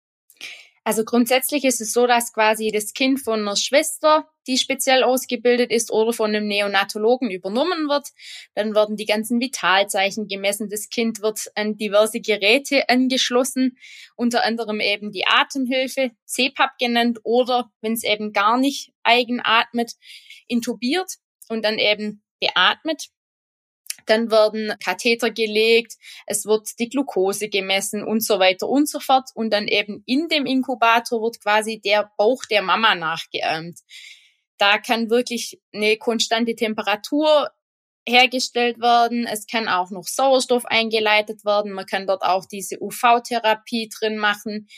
Also 0.85 1.05
grundsätzlich 1.05 1.65
ist 1.65 1.81
es 1.81 1.93
so, 1.93 2.09
dass 2.09 2.33
quasi 2.33 2.73
das 2.73 2.93
Kind 2.93 3.21
von 3.21 3.41
einer 3.41 3.55
Schwester, 3.55 4.29
die 4.49 4.59
speziell 4.59 5.05
ausgebildet 5.05 5.71
ist, 5.71 5.93
oder 5.93 6.12
von 6.12 6.35
einem 6.35 6.49
Neonatologen 6.49 7.31
übernommen 7.31 7.89
wird. 7.89 8.09
Dann 8.55 8.75
werden 8.75 8.97
die 8.97 9.07
ganzen 9.07 9.41
Vitalzeichen 9.41 10.27
gemessen. 10.27 10.69
Das 10.69 10.89
Kind 10.89 11.23
wird 11.23 11.53
an 11.55 11.77
diverse 11.77 12.21
Geräte 12.21 12.89
angeschlossen, 12.89 13.79
unter 14.17 14.45
anderem 14.45 14.81
eben 14.81 15.12
die 15.12 15.27
Atemhilfe, 15.27 16.11
CPAP 16.27 16.77
genannt, 16.79 17.21
oder 17.23 17.71
wenn 17.81 17.93
es 17.93 18.03
eben 18.03 18.33
gar 18.33 18.59
nicht 18.59 18.93
eigen 19.05 19.41
atmet, 19.43 19.93
intubiert 20.49 21.19
und 21.49 21.65
dann 21.65 21.79
eben 21.79 22.25
beatmet. 22.41 23.09
Dann 24.06 24.30
werden 24.30 24.75
Katheter 24.82 25.30
gelegt, 25.30 25.94
es 26.26 26.44
wird 26.44 26.78
die 26.78 26.88
Glucose 26.88 27.49
gemessen 27.49 28.04
und 28.04 28.25
so 28.25 28.38
weiter 28.38 28.68
und 28.68 28.88
so 28.88 29.00
fort. 29.00 29.30
Und 29.35 29.52
dann 29.52 29.68
eben 29.68 30.02
in 30.06 30.28
dem 30.28 30.47
Inkubator 30.47 31.23
wird 31.23 31.40
quasi 31.40 31.80
der 31.80 32.11
Bauch 32.16 32.44
der 32.44 32.62
Mama 32.62 32.94
nachgeahmt. 32.94 33.80
Da 34.59 34.78
kann 34.78 35.11
wirklich 35.11 35.61
eine 35.73 35.97
konstante 35.97 36.54
Temperatur 36.54 37.50
hergestellt 38.06 38.80
werden. 38.80 39.26
Es 39.26 39.47
kann 39.47 39.68
auch 39.68 39.90
noch 39.90 40.06
Sauerstoff 40.06 40.64
eingeleitet 40.66 41.44
werden. 41.44 41.73
Man 41.73 41.87
kann 41.87 42.06
dort 42.06 42.23
auch 42.23 42.44
diese 42.47 42.80
UV-Therapie 42.80 43.88
drin 43.88 44.18
machen, 44.18 44.68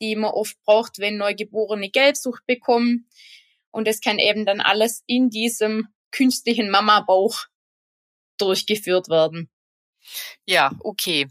die 0.00 0.16
man 0.16 0.30
oft 0.30 0.56
braucht, 0.64 0.98
wenn 0.98 1.16
Neugeborene 1.16 1.90
Gelbsucht 1.90 2.44
bekommen. 2.46 3.08
Und 3.70 3.88
es 3.88 4.00
kann 4.00 4.18
eben 4.18 4.44
dann 4.44 4.60
alles 4.60 5.02
in 5.06 5.30
diesem 5.30 5.88
künstlichen 6.10 6.70
Mama-Bauch 6.70 7.46
durchgeführt 8.38 9.08
werden. 9.08 9.50
Ja, 10.46 10.72
okay. 10.80 11.26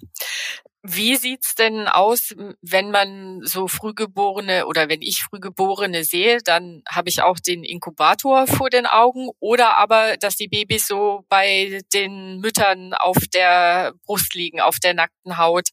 Wie 0.86 1.16
sieht's 1.16 1.56
denn 1.56 1.88
aus, 1.88 2.36
wenn 2.62 2.92
man 2.92 3.40
so 3.44 3.70
Frühgeborene 3.70 4.68
oder 4.68 4.90
wenn 4.90 5.02
ich 5.02 5.24
Frühgeborene 5.24 6.04
sehe, 6.04 6.40
dann 6.44 6.84
habe 6.90 7.08
ich 7.08 7.22
auch 7.22 7.40
den 7.40 7.64
Inkubator 7.64 8.48
vor 8.48 8.70
den 8.70 8.86
Augen 8.86 9.30
oder 9.40 9.78
aber, 9.78 10.18
dass 10.18 10.36
die 10.36 10.50
Babys 10.50 10.86
so 10.86 11.24
bei 11.30 11.80
den 11.94 12.40
Müttern 12.42 12.94
auf 12.94 13.16
der 13.34 13.94
Brust 14.06 14.36
liegen, 14.36 14.60
auf 14.60 14.80
der 14.80 14.94
nackten 14.94 15.38
Haut 15.38 15.70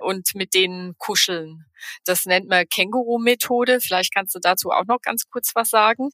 und 0.00 0.34
mit 0.34 0.52
denen 0.52 0.96
kuscheln. 0.98 1.66
Das 2.04 2.26
nennt 2.26 2.48
man 2.48 2.66
Känguru-Methode. 2.68 3.80
Vielleicht 3.80 4.12
kannst 4.12 4.34
du 4.34 4.40
dazu 4.40 4.70
auch 4.70 4.84
noch 4.86 4.98
ganz 5.00 5.28
kurz 5.30 5.52
was 5.54 5.70
sagen. 5.70 6.10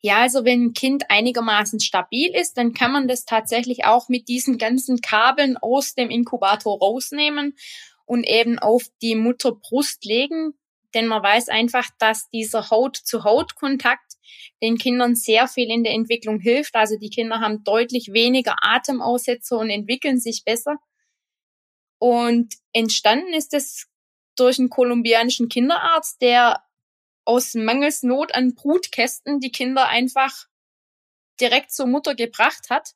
Ja, 0.00 0.18
also 0.18 0.44
wenn 0.44 0.66
ein 0.66 0.72
Kind 0.74 1.10
einigermaßen 1.10 1.80
stabil 1.80 2.34
ist, 2.34 2.58
dann 2.58 2.74
kann 2.74 2.92
man 2.92 3.08
das 3.08 3.24
tatsächlich 3.24 3.84
auch 3.84 4.08
mit 4.08 4.28
diesen 4.28 4.58
ganzen 4.58 5.00
Kabeln 5.00 5.56
aus 5.56 5.94
dem 5.94 6.10
Inkubator 6.10 6.78
rausnehmen 6.78 7.56
und 8.04 8.24
eben 8.24 8.58
auf 8.58 8.84
die 9.00 9.14
Mutterbrust 9.14 10.04
legen. 10.04 10.54
Denn 10.94 11.06
man 11.06 11.22
weiß 11.22 11.48
einfach, 11.48 11.88
dass 11.98 12.28
dieser 12.30 12.70
Haut-zu-Haut-Kontakt 12.70 14.14
den 14.62 14.78
Kindern 14.78 15.14
sehr 15.16 15.48
viel 15.48 15.70
in 15.70 15.84
der 15.84 15.94
Entwicklung 15.94 16.38
hilft. 16.38 16.74
Also 16.76 16.96
die 16.98 17.10
Kinder 17.10 17.40
haben 17.40 17.64
deutlich 17.64 18.12
weniger 18.12 18.56
Atemaussetzer 18.62 19.58
und 19.58 19.70
entwickeln 19.70 20.18
sich 20.18 20.44
besser. 20.44 20.76
Und 21.98 22.54
entstanden 22.72 23.32
ist 23.32 23.54
es 23.54 23.88
durch 24.36 24.58
einen 24.58 24.68
kolumbianischen 24.68 25.48
Kinderarzt, 25.48 26.20
der 26.20 26.62
aus 27.24 27.54
Mangelsnot 27.54 28.34
an 28.34 28.54
Brutkästen 28.54 29.40
die 29.40 29.52
Kinder 29.52 29.88
einfach 29.88 30.46
direkt 31.40 31.72
zur 31.72 31.86
Mutter 31.86 32.14
gebracht 32.14 32.70
hat 32.70 32.92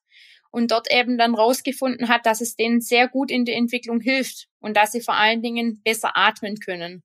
und 0.51 0.71
dort 0.71 0.91
eben 0.91 1.19
dann 1.19 1.35
rausgefunden 1.35 2.09
hat, 2.09 2.27
dass 2.27 2.41
es 2.41 2.57
denen 2.57 2.81
sehr 2.81 3.09
gut 3.09 3.31
in 3.31 3.45
der 3.45 3.57
Entwicklung 3.57 4.01
hilft 4.01 4.49
und 4.61 4.77
dass 4.77 4.93
sie 4.93 5.01
vor 5.01 5.15
allen 5.15 5.43
Dingen 5.43 5.83
besser 5.83 6.17
atmen 6.17 6.59
können. 6.59 7.03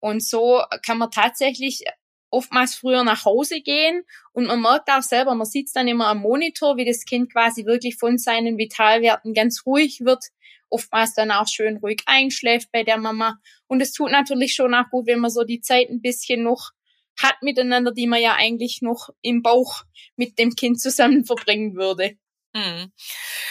Und 0.00 0.22
so 0.22 0.62
kann 0.84 0.98
man 0.98 1.10
tatsächlich 1.10 1.84
oftmals 2.30 2.74
früher 2.74 3.04
nach 3.04 3.24
Hause 3.24 3.60
gehen 3.60 4.02
und 4.32 4.46
man 4.46 4.60
merkt 4.60 4.88
auch 4.90 5.02
selber, 5.02 5.34
man 5.34 5.46
sieht 5.46 5.68
es 5.68 5.72
dann 5.72 5.88
immer 5.88 6.08
am 6.08 6.18
Monitor, 6.18 6.76
wie 6.76 6.84
das 6.84 7.04
Kind 7.04 7.32
quasi 7.32 7.64
wirklich 7.64 7.96
von 7.96 8.18
seinen 8.18 8.58
Vitalwerten 8.58 9.32
ganz 9.32 9.62
ruhig 9.64 10.00
wird, 10.04 10.24
oftmals 10.68 11.14
dann 11.14 11.30
auch 11.30 11.46
schön 11.48 11.78
ruhig 11.78 12.02
einschläft 12.06 12.70
bei 12.72 12.82
der 12.82 12.98
Mama. 12.98 13.38
Und 13.66 13.80
es 13.80 13.92
tut 13.92 14.10
natürlich 14.10 14.54
schon 14.54 14.74
auch 14.74 14.90
gut, 14.90 15.06
wenn 15.06 15.20
man 15.20 15.30
so 15.30 15.44
die 15.44 15.60
Zeit 15.60 15.88
ein 15.88 16.02
bisschen 16.02 16.42
noch 16.42 16.72
hat 17.18 17.42
miteinander, 17.42 17.92
die 17.92 18.06
man 18.06 18.20
ja 18.20 18.34
eigentlich 18.34 18.82
noch 18.82 19.08
im 19.22 19.42
Bauch 19.42 19.84
mit 20.16 20.38
dem 20.38 20.54
Kind 20.54 20.80
zusammen 20.80 21.24
verbringen 21.26 21.76
würde. 21.76 22.16
Hm. 22.54 22.90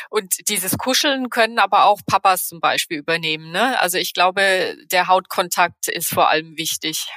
Und 0.10 0.50
dieses 0.50 0.78
Kuscheln 0.78 1.30
können 1.30 1.60
aber 1.60 1.86
auch 1.86 2.00
Papas 2.08 2.48
zum 2.48 2.60
Beispiel 2.60 2.98
übernehmen. 2.98 3.52
Ne? 3.52 3.80
Also 3.80 3.98
ich 3.98 4.14
glaube, 4.14 4.76
der 4.92 5.08
Hautkontakt 5.08 5.88
ist 5.90 6.10
vor 6.10 6.30
allem 6.30 6.58
wichtig. 6.58 7.08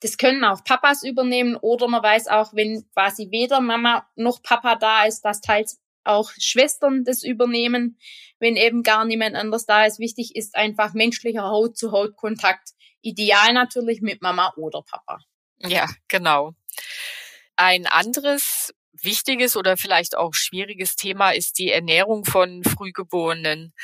Das 0.00 0.16
können 0.16 0.44
auch 0.44 0.62
Papas 0.62 1.02
übernehmen 1.02 1.56
oder 1.56 1.88
man 1.88 2.02
weiß 2.02 2.28
auch, 2.28 2.54
wenn 2.54 2.88
quasi 2.94 3.30
weder 3.30 3.60
Mama 3.60 4.08
noch 4.14 4.42
Papa 4.42 4.76
da 4.76 5.04
ist, 5.04 5.22
dass 5.22 5.40
teils 5.40 5.80
auch 6.04 6.30
Schwestern 6.38 7.04
das 7.04 7.22
übernehmen, 7.22 7.98
wenn 8.38 8.56
eben 8.56 8.82
gar 8.82 9.04
niemand 9.04 9.36
anders 9.36 9.66
da 9.66 9.84
ist. 9.84 9.98
Wichtig 9.98 10.34
ist 10.36 10.54
einfach 10.54 10.94
menschlicher 10.94 11.44
Haut-zu-Haut-Kontakt. 11.44 12.70
Ideal 13.02 13.52
natürlich 13.52 14.00
mit 14.00 14.22
Mama 14.22 14.52
oder 14.56 14.82
Papa. 14.82 15.18
Ja, 15.58 15.88
genau. 16.08 16.54
Ein 17.56 17.86
anderes 17.86 18.72
wichtiges 18.92 19.56
oder 19.56 19.76
vielleicht 19.76 20.16
auch 20.16 20.34
schwieriges 20.34 20.96
Thema 20.96 21.30
ist 21.30 21.58
die 21.58 21.70
Ernährung 21.70 22.24
von 22.24 22.64
Frühgeborenen. 22.64 23.74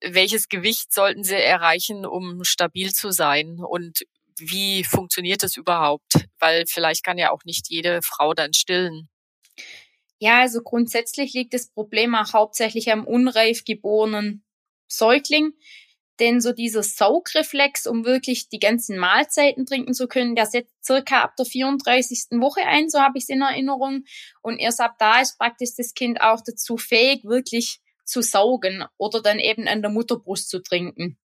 Welches 0.00 0.48
Gewicht 0.48 0.92
sollten 0.92 1.24
sie 1.24 1.36
erreichen, 1.36 2.06
um 2.06 2.44
stabil 2.44 2.92
zu 2.92 3.10
sein? 3.10 3.58
Und 3.58 4.02
wie 4.38 4.84
funktioniert 4.84 5.42
das 5.42 5.56
überhaupt? 5.56 6.26
Weil 6.38 6.64
vielleicht 6.66 7.04
kann 7.04 7.18
ja 7.18 7.30
auch 7.30 7.44
nicht 7.44 7.68
jede 7.68 8.00
Frau 8.02 8.34
dann 8.34 8.52
stillen. 8.52 9.08
Ja, 10.18 10.40
also 10.40 10.62
grundsätzlich 10.62 11.34
liegt 11.34 11.52
das 11.54 11.68
Problem 11.68 12.14
auch 12.14 12.32
hauptsächlich 12.32 12.90
am 12.90 13.06
unreif 13.06 13.64
geborenen 13.64 14.44
Säugling. 14.88 15.52
Denn 16.18 16.40
so 16.40 16.52
dieser 16.52 16.82
Saugreflex, 16.82 17.86
um 17.86 18.06
wirklich 18.06 18.48
die 18.48 18.58
ganzen 18.58 18.96
Mahlzeiten 18.96 19.66
trinken 19.66 19.92
zu 19.92 20.08
können, 20.08 20.34
der 20.34 20.46
setzt 20.46 20.82
circa 20.82 21.20
ab 21.20 21.36
der 21.36 21.44
34. 21.44 22.40
Woche 22.40 22.62
ein, 22.62 22.88
so 22.88 23.00
habe 23.00 23.18
ich 23.18 23.24
es 23.24 23.28
in 23.28 23.42
Erinnerung. 23.42 24.04
Und 24.40 24.58
erst 24.58 24.80
ab 24.80 24.96
da 24.98 25.20
ist 25.20 25.38
praktisch 25.38 25.70
das 25.76 25.92
Kind 25.92 26.22
auch 26.22 26.40
dazu 26.44 26.78
fähig, 26.78 27.24
wirklich 27.24 27.80
zu 28.06 28.22
saugen 28.22 28.84
oder 28.96 29.20
dann 29.20 29.38
eben 29.38 29.68
an 29.68 29.82
der 29.82 29.90
Mutterbrust 29.90 30.48
zu 30.48 30.62
trinken. 30.62 31.18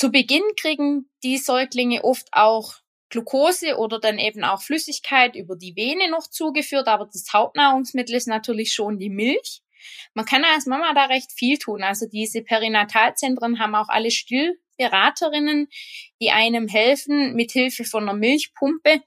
Zu 0.00 0.10
Beginn 0.10 0.44
kriegen 0.56 1.10
die 1.22 1.36
Säuglinge 1.36 2.02
oft 2.04 2.28
auch 2.32 2.72
Glucose 3.10 3.76
oder 3.76 4.00
dann 4.00 4.18
eben 4.18 4.44
auch 4.44 4.62
Flüssigkeit 4.62 5.36
über 5.36 5.56
die 5.56 5.76
Vene 5.76 6.10
noch 6.10 6.26
zugeführt, 6.26 6.88
aber 6.88 7.04
das 7.04 7.26
Hauptnahrungsmittel 7.30 8.14
ist 8.14 8.26
natürlich 8.26 8.72
schon 8.72 8.98
die 8.98 9.10
Milch. 9.10 9.60
Man 10.14 10.24
kann 10.24 10.42
als 10.42 10.64
Mama 10.64 10.94
da 10.94 11.04
recht 11.04 11.32
viel 11.32 11.58
tun. 11.58 11.82
Also 11.82 12.06
diese 12.06 12.40
Perinatalzentren 12.40 13.58
haben 13.58 13.74
auch 13.74 13.90
alle 13.90 14.10
Stillberaterinnen, 14.10 15.68
die 16.22 16.30
einem 16.30 16.66
helfen, 16.66 17.34
mit 17.34 17.52
Hilfe 17.52 17.84
von 17.84 18.04
einer 18.04 18.16
Milchpumpe 18.16 19.02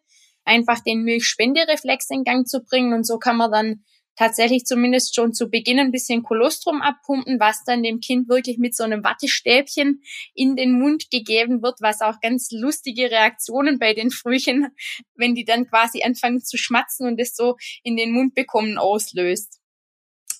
einfach 0.46 0.80
den 0.82 1.02
Milchspendereflex 1.02 2.12
in 2.12 2.24
Gang 2.24 2.48
zu 2.48 2.64
bringen. 2.64 2.94
Und 2.94 3.08
so 3.08 3.18
kann 3.18 3.38
man 3.38 3.52
dann 3.52 3.84
tatsächlich 4.16 4.66
zumindest 4.66 5.16
schon 5.16 5.34
zu 5.34 5.50
Beginn 5.50 5.80
ein 5.80 5.92
bisschen 5.92 6.24
Kolostrum 6.24 6.82
abpumpen, 6.82 7.40
was 7.40 7.64
dann 7.64 7.84
dem 7.84 8.00
Kind 8.00 8.30
wirklich 8.30 8.58
mit 8.58 8.76
so 8.76 8.84
einem 8.84 9.04
Wattestäbchen 9.04 10.02
in 10.34 10.56
den 10.56 10.78
Mund 10.80 11.10
gegeben 11.10 11.62
wird, 11.62 11.82
was 11.82 12.02
auch 12.02 12.20
ganz 12.22 12.50
lustige 12.52 13.10
Reaktionen 13.10 13.80
bei 13.80 13.94
den 13.94 14.12
Frühchen, 14.12 14.68
wenn 15.16 15.36
die 15.36 15.46
dann 15.46 15.68
quasi 15.68 16.04
anfangen 16.04 16.42
zu 16.42 16.58
schmatzen 16.58 17.08
und 17.08 17.20
es 17.20 17.36
so 17.36 17.56
in 17.84 17.96
den 17.96 18.12
Mund 18.12 18.36
bekommen, 18.36 18.78
auslöst. 18.78 19.60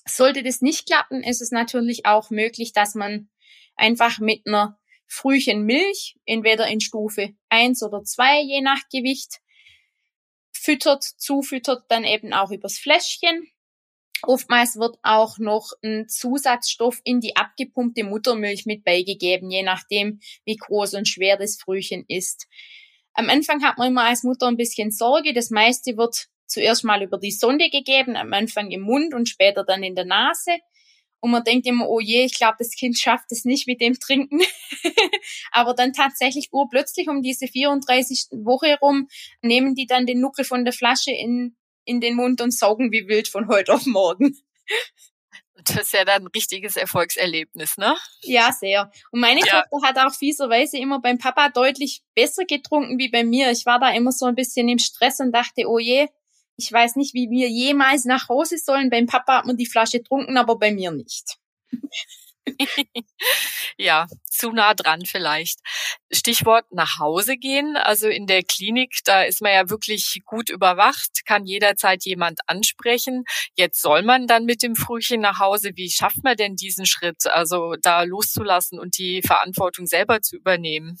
Sollte 0.06 0.42
das 0.42 0.60
nicht 0.60 0.86
klappen, 0.86 1.22
ist 1.22 1.40
es 1.40 1.50
natürlich 1.50 2.06
auch 2.06 2.30
möglich, 2.30 2.72
dass 2.72 2.94
man 2.94 3.30
einfach 3.76 4.18
mit 4.18 4.46
einer 4.46 4.78
Frühchen 5.06 5.64
Milch, 5.64 6.16
entweder 6.24 6.66
in 6.68 6.80
Stufe 6.80 7.34
eins 7.48 7.82
oder 7.82 8.04
zwei 8.04 8.40
je 8.40 8.60
nach 8.60 8.80
Gewicht, 8.90 9.40
füttert, 10.52 11.02
zufüttert, 11.02 11.84
dann 11.88 12.04
eben 12.04 12.32
auch 12.32 12.50
übers 12.50 12.78
Fläschchen 12.78 13.46
Oftmals 14.26 14.76
wird 14.76 14.96
auch 15.02 15.38
noch 15.38 15.72
ein 15.82 16.08
Zusatzstoff 16.08 17.00
in 17.04 17.20
die 17.20 17.36
abgepumpte 17.36 18.04
Muttermilch 18.04 18.66
mit 18.66 18.84
beigegeben, 18.84 19.50
je 19.50 19.62
nachdem, 19.62 20.20
wie 20.44 20.56
groß 20.56 20.94
und 20.94 21.08
schwer 21.08 21.36
das 21.36 21.56
Frühchen 21.56 22.04
ist. 22.08 22.46
Am 23.12 23.30
Anfang 23.30 23.62
hat 23.62 23.78
man 23.78 23.88
immer 23.88 24.04
als 24.04 24.24
Mutter 24.24 24.48
ein 24.48 24.56
bisschen 24.56 24.90
Sorge. 24.90 25.32
Das 25.32 25.50
meiste 25.50 25.96
wird 25.96 26.26
zuerst 26.46 26.84
mal 26.84 27.02
über 27.02 27.18
die 27.18 27.30
Sonde 27.30 27.70
gegeben, 27.70 28.16
am 28.16 28.32
Anfang 28.32 28.70
im 28.70 28.82
Mund 28.82 29.14
und 29.14 29.28
später 29.28 29.64
dann 29.64 29.82
in 29.82 29.94
der 29.94 30.04
Nase. 30.04 30.58
Und 31.20 31.30
man 31.30 31.42
denkt 31.42 31.66
immer, 31.66 31.88
oh 31.88 32.00
je, 32.00 32.24
ich 32.24 32.36
glaube, 32.36 32.56
das 32.58 32.72
Kind 32.72 32.98
schafft 32.98 33.32
es 33.32 33.46
nicht 33.46 33.66
mit 33.66 33.80
dem 33.80 33.98
Trinken. 33.98 34.40
Aber 35.52 35.72
dann 35.72 35.94
tatsächlich 35.94 36.52
urplötzlich 36.52 37.08
um 37.08 37.22
diese 37.22 37.46
34. 37.46 38.26
Woche 38.44 38.66
herum 38.66 39.08
nehmen 39.40 39.74
die 39.74 39.86
dann 39.86 40.04
den 40.04 40.20
Nuckel 40.20 40.44
von 40.44 40.64
der 40.64 40.74
Flasche 40.74 41.12
in 41.12 41.56
in 41.84 42.00
den 42.00 42.14
Mund 42.14 42.40
und 42.40 42.52
saugen 42.52 42.92
wie 42.92 43.08
wild 43.08 43.28
von 43.28 43.48
heute 43.48 43.74
auf 43.74 43.86
morgen. 43.86 44.36
Das 45.64 45.76
ist 45.76 45.92
ja 45.92 46.04
dann 46.04 46.24
ein 46.24 46.30
richtiges 46.34 46.76
Erfolgserlebnis, 46.76 47.78
ne? 47.78 47.96
Ja, 48.22 48.52
sehr. 48.52 48.90
Und 49.12 49.20
meine 49.20 49.40
ja. 49.40 49.62
Tochter 49.62 49.88
hat 49.88 49.98
auch 49.98 50.14
fieserweise 50.14 50.76
immer 50.78 51.00
beim 51.00 51.18
Papa 51.18 51.48
deutlich 51.48 52.02
besser 52.14 52.44
getrunken 52.44 52.98
wie 52.98 53.08
bei 53.08 53.24
mir. 53.24 53.50
Ich 53.50 53.64
war 53.64 53.78
da 53.78 53.90
immer 53.90 54.12
so 54.12 54.26
ein 54.26 54.34
bisschen 54.34 54.68
im 54.68 54.78
Stress 54.78 55.20
und 55.20 55.32
dachte, 55.32 55.66
oh 55.66 55.78
je, 55.78 56.08
ich 56.56 56.70
weiß 56.70 56.96
nicht, 56.96 57.14
wie 57.14 57.30
wir 57.30 57.48
jemals 57.48 58.04
nach 58.04 58.28
Hause 58.28 58.58
sollen. 58.58 58.90
Beim 58.90 59.06
Papa 59.06 59.38
hat 59.38 59.46
man 59.46 59.56
die 59.56 59.66
Flasche 59.66 59.98
getrunken, 59.98 60.36
aber 60.36 60.58
bei 60.58 60.72
mir 60.72 60.90
nicht. 60.90 61.38
ja, 63.78 64.06
zu 64.30 64.50
nah 64.52 64.74
dran 64.74 65.02
vielleicht. 65.06 65.60
Stichwort 66.12 66.64
nach 66.72 66.98
Hause 66.98 67.36
gehen. 67.36 67.76
Also 67.76 68.08
in 68.08 68.26
der 68.26 68.42
Klinik, 68.42 68.98
da 69.04 69.22
ist 69.22 69.42
man 69.42 69.52
ja 69.52 69.70
wirklich 69.70 70.20
gut 70.24 70.50
überwacht, 70.50 71.24
kann 71.26 71.44
jederzeit 71.46 72.04
jemand 72.04 72.40
ansprechen. 72.46 73.24
Jetzt 73.56 73.80
soll 73.80 74.02
man 74.02 74.26
dann 74.26 74.44
mit 74.44 74.62
dem 74.62 74.76
Frühchen 74.76 75.20
nach 75.20 75.38
Hause. 75.38 75.72
Wie 75.74 75.90
schafft 75.90 76.22
man 76.24 76.36
denn 76.36 76.56
diesen 76.56 76.86
Schritt? 76.86 77.26
Also 77.26 77.74
da 77.80 78.02
loszulassen 78.02 78.78
und 78.78 78.98
die 78.98 79.22
Verantwortung 79.22 79.86
selber 79.86 80.20
zu 80.20 80.36
übernehmen? 80.36 80.98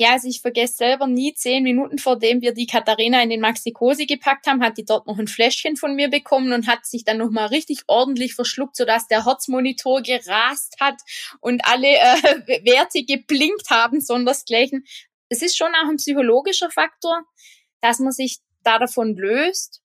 Ja, 0.00 0.12
also 0.12 0.28
ich 0.28 0.40
vergesse 0.40 0.76
selber 0.76 1.08
nie, 1.08 1.34
zehn 1.34 1.64
Minuten 1.64 1.98
vor 1.98 2.16
dem 2.16 2.40
wir 2.40 2.54
die 2.54 2.68
Katharina 2.68 3.20
in 3.20 3.30
den 3.30 3.40
Maxikosi 3.40 4.06
gepackt 4.06 4.46
haben, 4.46 4.62
hat 4.62 4.78
die 4.78 4.84
dort 4.84 5.08
noch 5.08 5.18
ein 5.18 5.26
Fläschchen 5.26 5.76
von 5.76 5.96
mir 5.96 6.08
bekommen 6.08 6.52
und 6.52 6.68
hat 6.68 6.86
sich 6.86 7.02
dann 7.02 7.18
nochmal 7.18 7.48
richtig 7.48 7.80
ordentlich 7.88 8.36
verschluckt, 8.36 8.76
sodass 8.76 9.08
der 9.08 9.26
Herzmonitor 9.26 10.02
gerast 10.02 10.76
hat 10.78 11.00
und 11.40 11.62
alle 11.64 11.88
äh, 11.88 12.64
Werte 12.64 13.02
geblinkt 13.02 13.70
haben, 13.70 14.00
sondersgleichen. 14.00 14.84
Es 15.30 15.42
ist 15.42 15.56
schon 15.56 15.74
auch 15.74 15.88
ein 15.88 15.96
psychologischer 15.96 16.70
Faktor, 16.70 17.24
dass 17.80 17.98
man 17.98 18.12
sich 18.12 18.38
da 18.62 18.78
davon 18.78 19.16
löst. 19.16 19.82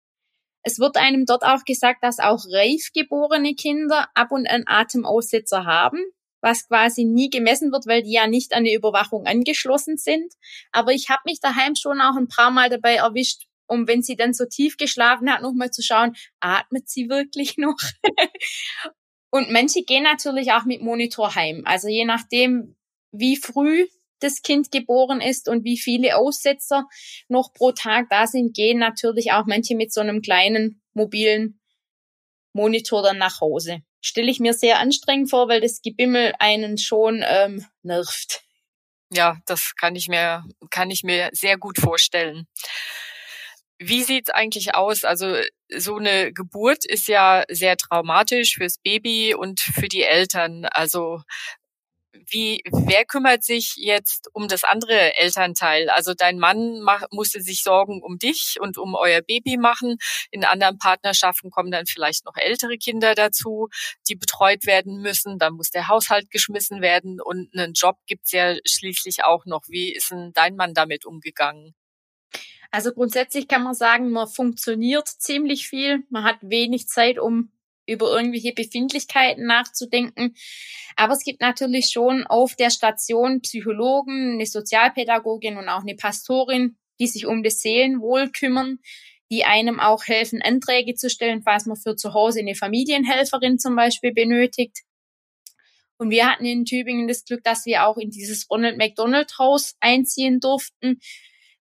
Es 0.62 0.78
wird 0.78 0.96
einem 0.96 1.26
dort 1.26 1.42
auch 1.44 1.66
gesagt, 1.66 2.04
dass 2.04 2.20
auch 2.20 2.46
reif 2.52 2.92
geborene 2.94 3.56
Kinder 3.56 4.08
ab 4.14 4.32
und 4.32 4.48
an 4.48 4.64
Atemaussetzer 4.68 5.66
haben 5.66 6.04
was 6.44 6.68
quasi 6.68 7.06
nie 7.06 7.30
gemessen 7.30 7.72
wird, 7.72 7.88
weil 7.88 8.04
die 8.04 8.12
ja 8.12 8.28
nicht 8.28 8.54
an 8.54 8.66
die 8.66 8.74
Überwachung 8.74 9.26
angeschlossen 9.26 9.98
sind. 9.98 10.34
Aber 10.72 10.92
ich 10.92 11.10
habe 11.10 11.22
mich 11.26 11.40
daheim 11.40 11.76
schon 11.76 12.02
auch 12.02 12.18
ein 12.18 12.28
paar 12.28 12.52
Mal 12.52 12.70
dabei 12.70 12.96
erwischt, 12.96 13.48
um 13.66 13.88
wenn 13.88 14.04
sie 14.04 14.18
dann 14.18 14.34
so 14.34 14.46
tief 14.46 14.76
geschlafen 14.78 15.32
hat, 15.32 15.42
nochmal 15.42 15.72
zu 15.72 15.82
schauen, 15.82 16.16
atmet 16.42 16.90
sie 16.90 17.10
wirklich 17.10 17.58
noch? 17.58 17.78
Und 19.32 19.52
manche 19.52 19.84
gehen 19.84 20.04
natürlich 20.04 20.52
auch 20.52 20.66
mit 20.66 20.82
Monitor 20.82 21.34
heim. 21.34 21.64
Also 21.66 21.88
je 21.88 22.06
nachdem, 22.06 22.76
wie 23.12 23.38
früh 23.38 23.88
das 24.20 24.42
Kind 24.42 24.72
geboren 24.72 25.22
ist 25.22 25.50
und 25.50 25.64
wie 25.64 25.78
viele 25.78 26.18
Aussetzer 26.18 26.88
noch 27.30 27.54
pro 27.54 27.72
Tag 27.72 28.08
da 28.10 28.28
sind, 28.28 28.54
gehen 28.54 28.80
natürlich 28.80 29.32
auch 29.32 29.46
manche 29.46 29.76
mit 29.76 29.94
so 29.94 30.02
einem 30.02 30.22
kleinen 30.22 30.82
mobilen 30.94 31.60
Monitor 32.54 33.02
dann 33.02 33.18
nach 33.18 33.42
Hause. 33.42 33.82
Stelle 34.06 34.30
ich 34.30 34.40
mir 34.40 34.54
sehr 34.54 34.80
anstrengend 34.80 35.30
vor, 35.30 35.48
weil 35.48 35.62
das 35.62 35.82
Gebimmel 35.82 36.34
einen 36.38 36.78
schon 36.78 37.24
ähm, 37.26 37.66
nervt. 37.82 38.42
Ja, 39.10 39.38
das 39.46 39.76
kann 39.76 39.96
ich 39.96 40.08
mir 40.08 40.44
kann 40.70 40.92
ich 40.92 41.04
mir 41.04 41.30
sehr 41.32 41.58
gut 41.58 41.80
vorstellen. 41.80 42.48
Wie 43.80 44.04
sieht's 44.04 44.30
eigentlich 44.30 44.76
aus? 44.76 45.04
Also 45.06 45.36
so 45.76 45.98
eine 45.98 46.34
Geburt 46.34 46.86
ist 46.86 47.08
ja 47.08 47.44
sehr 47.50 47.78
traumatisch 47.78 48.56
fürs 48.56 48.78
Baby 48.78 49.36
und 49.36 49.62
für 49.62 49.88
die 49.88 50.04
Eltern. 50.04 50.66
Also 50.66 51.22
wie, 52.28 52.62
wer 52.72 53.06
kümmert 53.06 53.44
sich 53.44 53.74
jetzt 53.76 54.30
um 54.34 54.48
das 54.48 54.64
andere 54.64 55.18
Elternteil? 55.18 55.90
Also 55.90 56.14
dein 56.14 56.38
Mann 56.38 56.82
mach, 56.82 57.04
musste 57.12 57.42
sich 57.42 57.64
Sorgen 57.64 58.02
um 58.02 58.18
dich 58.18 58.58
und 58.60 58.78
um 58.78 58.96
euer 58.96 59.22
Baby 59.22 59.58
machen. 59.58 59.98
In 60.32 60.46
anderen 60.46 60.78
Partnerschaften 60.78 61.50
kommen 61.50 61.72
dann 61.72 61.86
vielleicht 61.86 62.26
noch 62.26 62.36
ältere 62.36 62.78
Kinder 62.78 63.16
dazu, 63.16 63.70
die 64.08 64.16
betreut 64.16 64.66
werden 64.66 65.02
müssen. 65.02 65.40
Dann 65.40 65.54
muss 65.54 65.70
der 65.70 65.88
Haushalt 65.88 66.30
geschmissen 66.30 66.82
werden 66.82 67.20
und 67.22 67.50
einen 67.54 67.74
Job 67.74 67.98
gibt's 68.06 68.32
ja 68.32 68.56
schließlich 68.66 69.24
auch 69.24 69.46
noch. 69.46 69.64
Wie 69.68 69.94
ist 69.94 70.12
denn 70.12 70.32
dein 70.34 70.56
Mann 70.56 70.74
damit 70.74 71.06
umgegangen? 71.06 71.74
Also 72.72 72.92
grundsätzlich 72.92 73.48
kann 73.48 73.64
man 73.64 73.76
sagen, 73.76 74.10
man 74.10 74.28
funktioniert 74.28 75.08
ziemlich 75.08 75.68
viel. 75.68 76.04
Man 76.10 76.24
hat 76.24 76.38
wenig 76.42 76.88
Zeit, 76.88 77.20
um 77.20 77.52
über 77.86 78.16
irgendwelche 78.16 78.54
Befindlichkeiten 78.54 79.46
nachzudenken. 79.46 80.36
Aber 80.96 81.14
es 81.14 81.24
gibt 81.24 81.42
natürlich 81.42 81.90
schon 81.92 82.26
auf 82.26 82.56
der 82.56 82.70
Station 82.70 83.42
Psychologen, 83.42 84.34
eine 84.34 84.46
Sozialpädagogin 84.46 85.58
und 85.58 85.70
auch 85.70 85.82
eine 85.82 85.96
Pastorin, 85.96 86.78
die 87.00 87.08
sich 87.08 87.26
um 87.26 87.44
das 87.44 87.60
Seelenwohl 87.60 88.30
kümmern, 88.30 88.80
die 89.32 89.46
einem 89.46 89.80
auch 89.80 90.06
helfen, 90.06 90.42
Anträge 90.42 90.96
zu 90.96 91.10
stellen, 91.10 91.42
falls 91.44 91.66
man 91.66 91.78
für 91.78 91.96
zu 91.96 92.14
Hause 92.14 92.40
eine 92.40 92.56
Familienhelferin 92.56 93.58
zum 93.58 93.76
Beispiel 93.76 94.14
benötigt. 94.14 94.82
Und 95.98 96.10
wir 96.10 96.30
hatten 96.30 96.46
in 96.46 96.66
Tübingen 96.66 97.08
das 97.08 97.24
Glück, 97.24 97.44
dass 97.44 97.66
wir 97.66 97.86
auch 97.86 97.98
in 97.98 98.10
dieses 98.10 98.50
Ronald 98.50 98.78
McDonald 98.78 99.38
Haus 99.40 99.76
einziehen 99.80 100.40
durften 100.40 101.00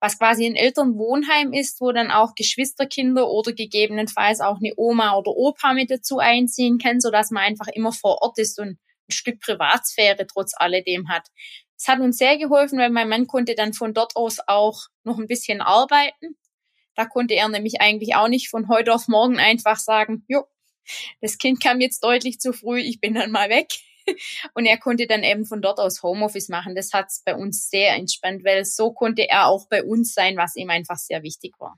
was 0.01 0.19
quasi 0.19 0.47
ein 0.47 0.57
Elternwohnheim 0.57 1.53
ist, 1.53 1.81
wo 1.81 1.93
dann 1.93 2.11
auch 2.11 2.35
Geschwisterkinder 2.35 3.29
oder 3.29 3.53
gegebenenfalls 3.53 4.41
auch 4.41 4.57
eine 4.57 4.73
Oma 4.77 5.17
oder 5.17 5.33
Opa 5.33 5.75
mit 5.75 5.91
dazu 5.91 6.19
einziehen 6.19 6.79
kann, 6.79 7.01
so 7.01 7.11
dass 7.11 7.31
man 7.31 7.43
einfach 7.43 7.69
immer 7.69 7.93
vor 7.93 8.23
Ort 8.23 8.39
ist 8.39 8.59
und 8.59 8.79
ein 9.09 9.13
Stück 9.13 9.41
Privatsphäre 9.41 10.27
trotz 10.27 10.53
alledem 10.57 11.11
hat. 11.11 11.29
Es 11.77 11.89
hat 11.89 12.01
uns 12.01 12.19
sehr 12.19 12.39
geholfen, 12.39 12.79
weil 12.79 12.91
mein 12.91 13.09
Mann 13.09 13.27
konnte 13.27 13.55
dann 13.55 13.73
von 13.73 13.95
dort 13.95 14.17
aus 14.17 14.39
auch 14.47 14.87
noch 15.05 15.19
ein 15.19 15.27
bisschen 15.27 15.61
arbeiten. 15.61 16.37
Da 16.95 17.05
konnte 17.07 17.35
er 17.35 17.49
nämlich 17.49 17.81
eigentlich 17.81 18.15
auch 18.15 18.29
nicht 18.29 18.49
von 18.49 18.69
heute 18.69 18.95
auf 18.95 19.09
morgen 19.09 19.39
einfach 19.39 19.79
sagen, 19.79 20.25
jo, 20.29 20.45
das 21.21 21.39
Kind 21.39 21.63
kam 21.63 21.81
jetzt 21.81 22.03
deutlich 22.05 22.41
zu 22.41 22.53
früh, 22.53 22.81
ich 22.81 23.01
bin 23.01 23.15
dann 23.15 23.31
mal 23.31 23.49
weg. 23.49 23.69
Und 24.55 24.67
er 24.67 24.79
konnte 24.79 25.07
dann 25.07 25.23
eben 25.23 25.45
von 25.45 25.63
dort 25.63 25.79
aus 25.79 26.03
Homeoffice 26.03 26.49
machen. 26.49 26.75
Das 26.75 26.93
hat 26.93 27.07
es 27.09 27.23
bei 27.25 27.35
uns 27.35 27.69
sehr 27.69 27.95
entspannt, 27.95 28.45
weil 28.45 28.65
so 28.65 28.93
konnte 28.93 29.29
er 29.29 29.47
auch 29.47 29.67
bei 29.69 29.83
uns 29.83 30.15
sein, 30.15 30.37
was 30.37 30.57
ihm 30.57 30.71
einfach 30.71 30.97
sehr 30.97 31.23
wichtig 31.23 31.55
war 31.59 31.77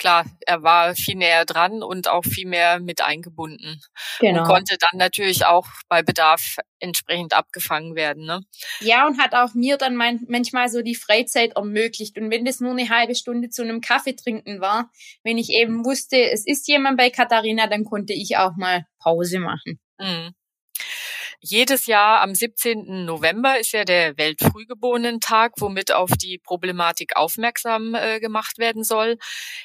klar, 0.00 0.24
er 0.46 0.62
war 0.62 0.94
viel 0.96 1.14
näher 1.14 1.44
dran 1.44 1.82
und 1.82 2.08
auch 2.08 2.24
viel 2.24 2.48
mehr 2.48 2.80
mit 2.80 3.02
eingebunden 3.02 3.80
genau. 4.18 4.40
und 4.40 4.46
konnte 4.48 4.76
dann 4.80 4.98
natürlich 4.98 5.44
auch 5.44 5.66
bei 5.88 6.02
Bedarf 6.02 6.56
entsprechend 6.80 7.34
abgefangen 7.34 7.94
werden. 7.94 8.24
Ne? 8.24 8.40
Ja, 8.80 9.06
und 9.06 9.20
hat 9.20 9.34
auch 9.34 9.54
mir 9.54 9.76
dann 9.76 9.94
mein, 9.94 10.20
manchmal 10.26 10.70
so 10.70 10.82
die 10.82 10.94
Freizeit 10.94 11.52
ermöglicht. 11.56 12.18
Und 12.18 12.30
wenn 12.30 12.46
das 12.46 12.60
nur 12.60 12.72
eine 12.72 12.88
halbe 12.88 13.14
Stunde 13.14 13.50
zu 13.50 13.62
einem 13.62 13.82
Kaffee 13.82 14.16
trinken 14.16 14.60
war, 14.60 14.90
wenn 15.22 15.38
ich 15.38 15.50
eben 15.50 15.84
wusste, 15.84 16.16
es 16.16 16.46
ist 16.46 16.66
jemand 16.66 16.96
bei 16.96 17.10
Katharina, 17.10 17.66
dann 17.66 17.84
konnte 17.84 18.14
ich 18.14 18.38
auch 18.38 18.56
mal 18.56 18.86
Pause 18.98 19.38
machen. 19.38 19.78
Mhm. 19.98 20.34
Jedes 21.42 21.86
Jahr 21.86 22.20
am 22.20 22.34
17. 22.34 23.06
November 23.06 23.58
ist 23.58 23.72
ja 23.72 23.84
der 23.84 24.18
Weltfrühgeborenen-Tag, 24.18 25.54
womit 25.56 25.90
auf 25.90 26.10
die 26.10 26.36
Problematik 26.36 27.16
aufmerksam 27.16 27.94
äh, 27.94 28.20
gemacht 28.20 28.58
werden 28.58 28.84
soll. 28.84 29.16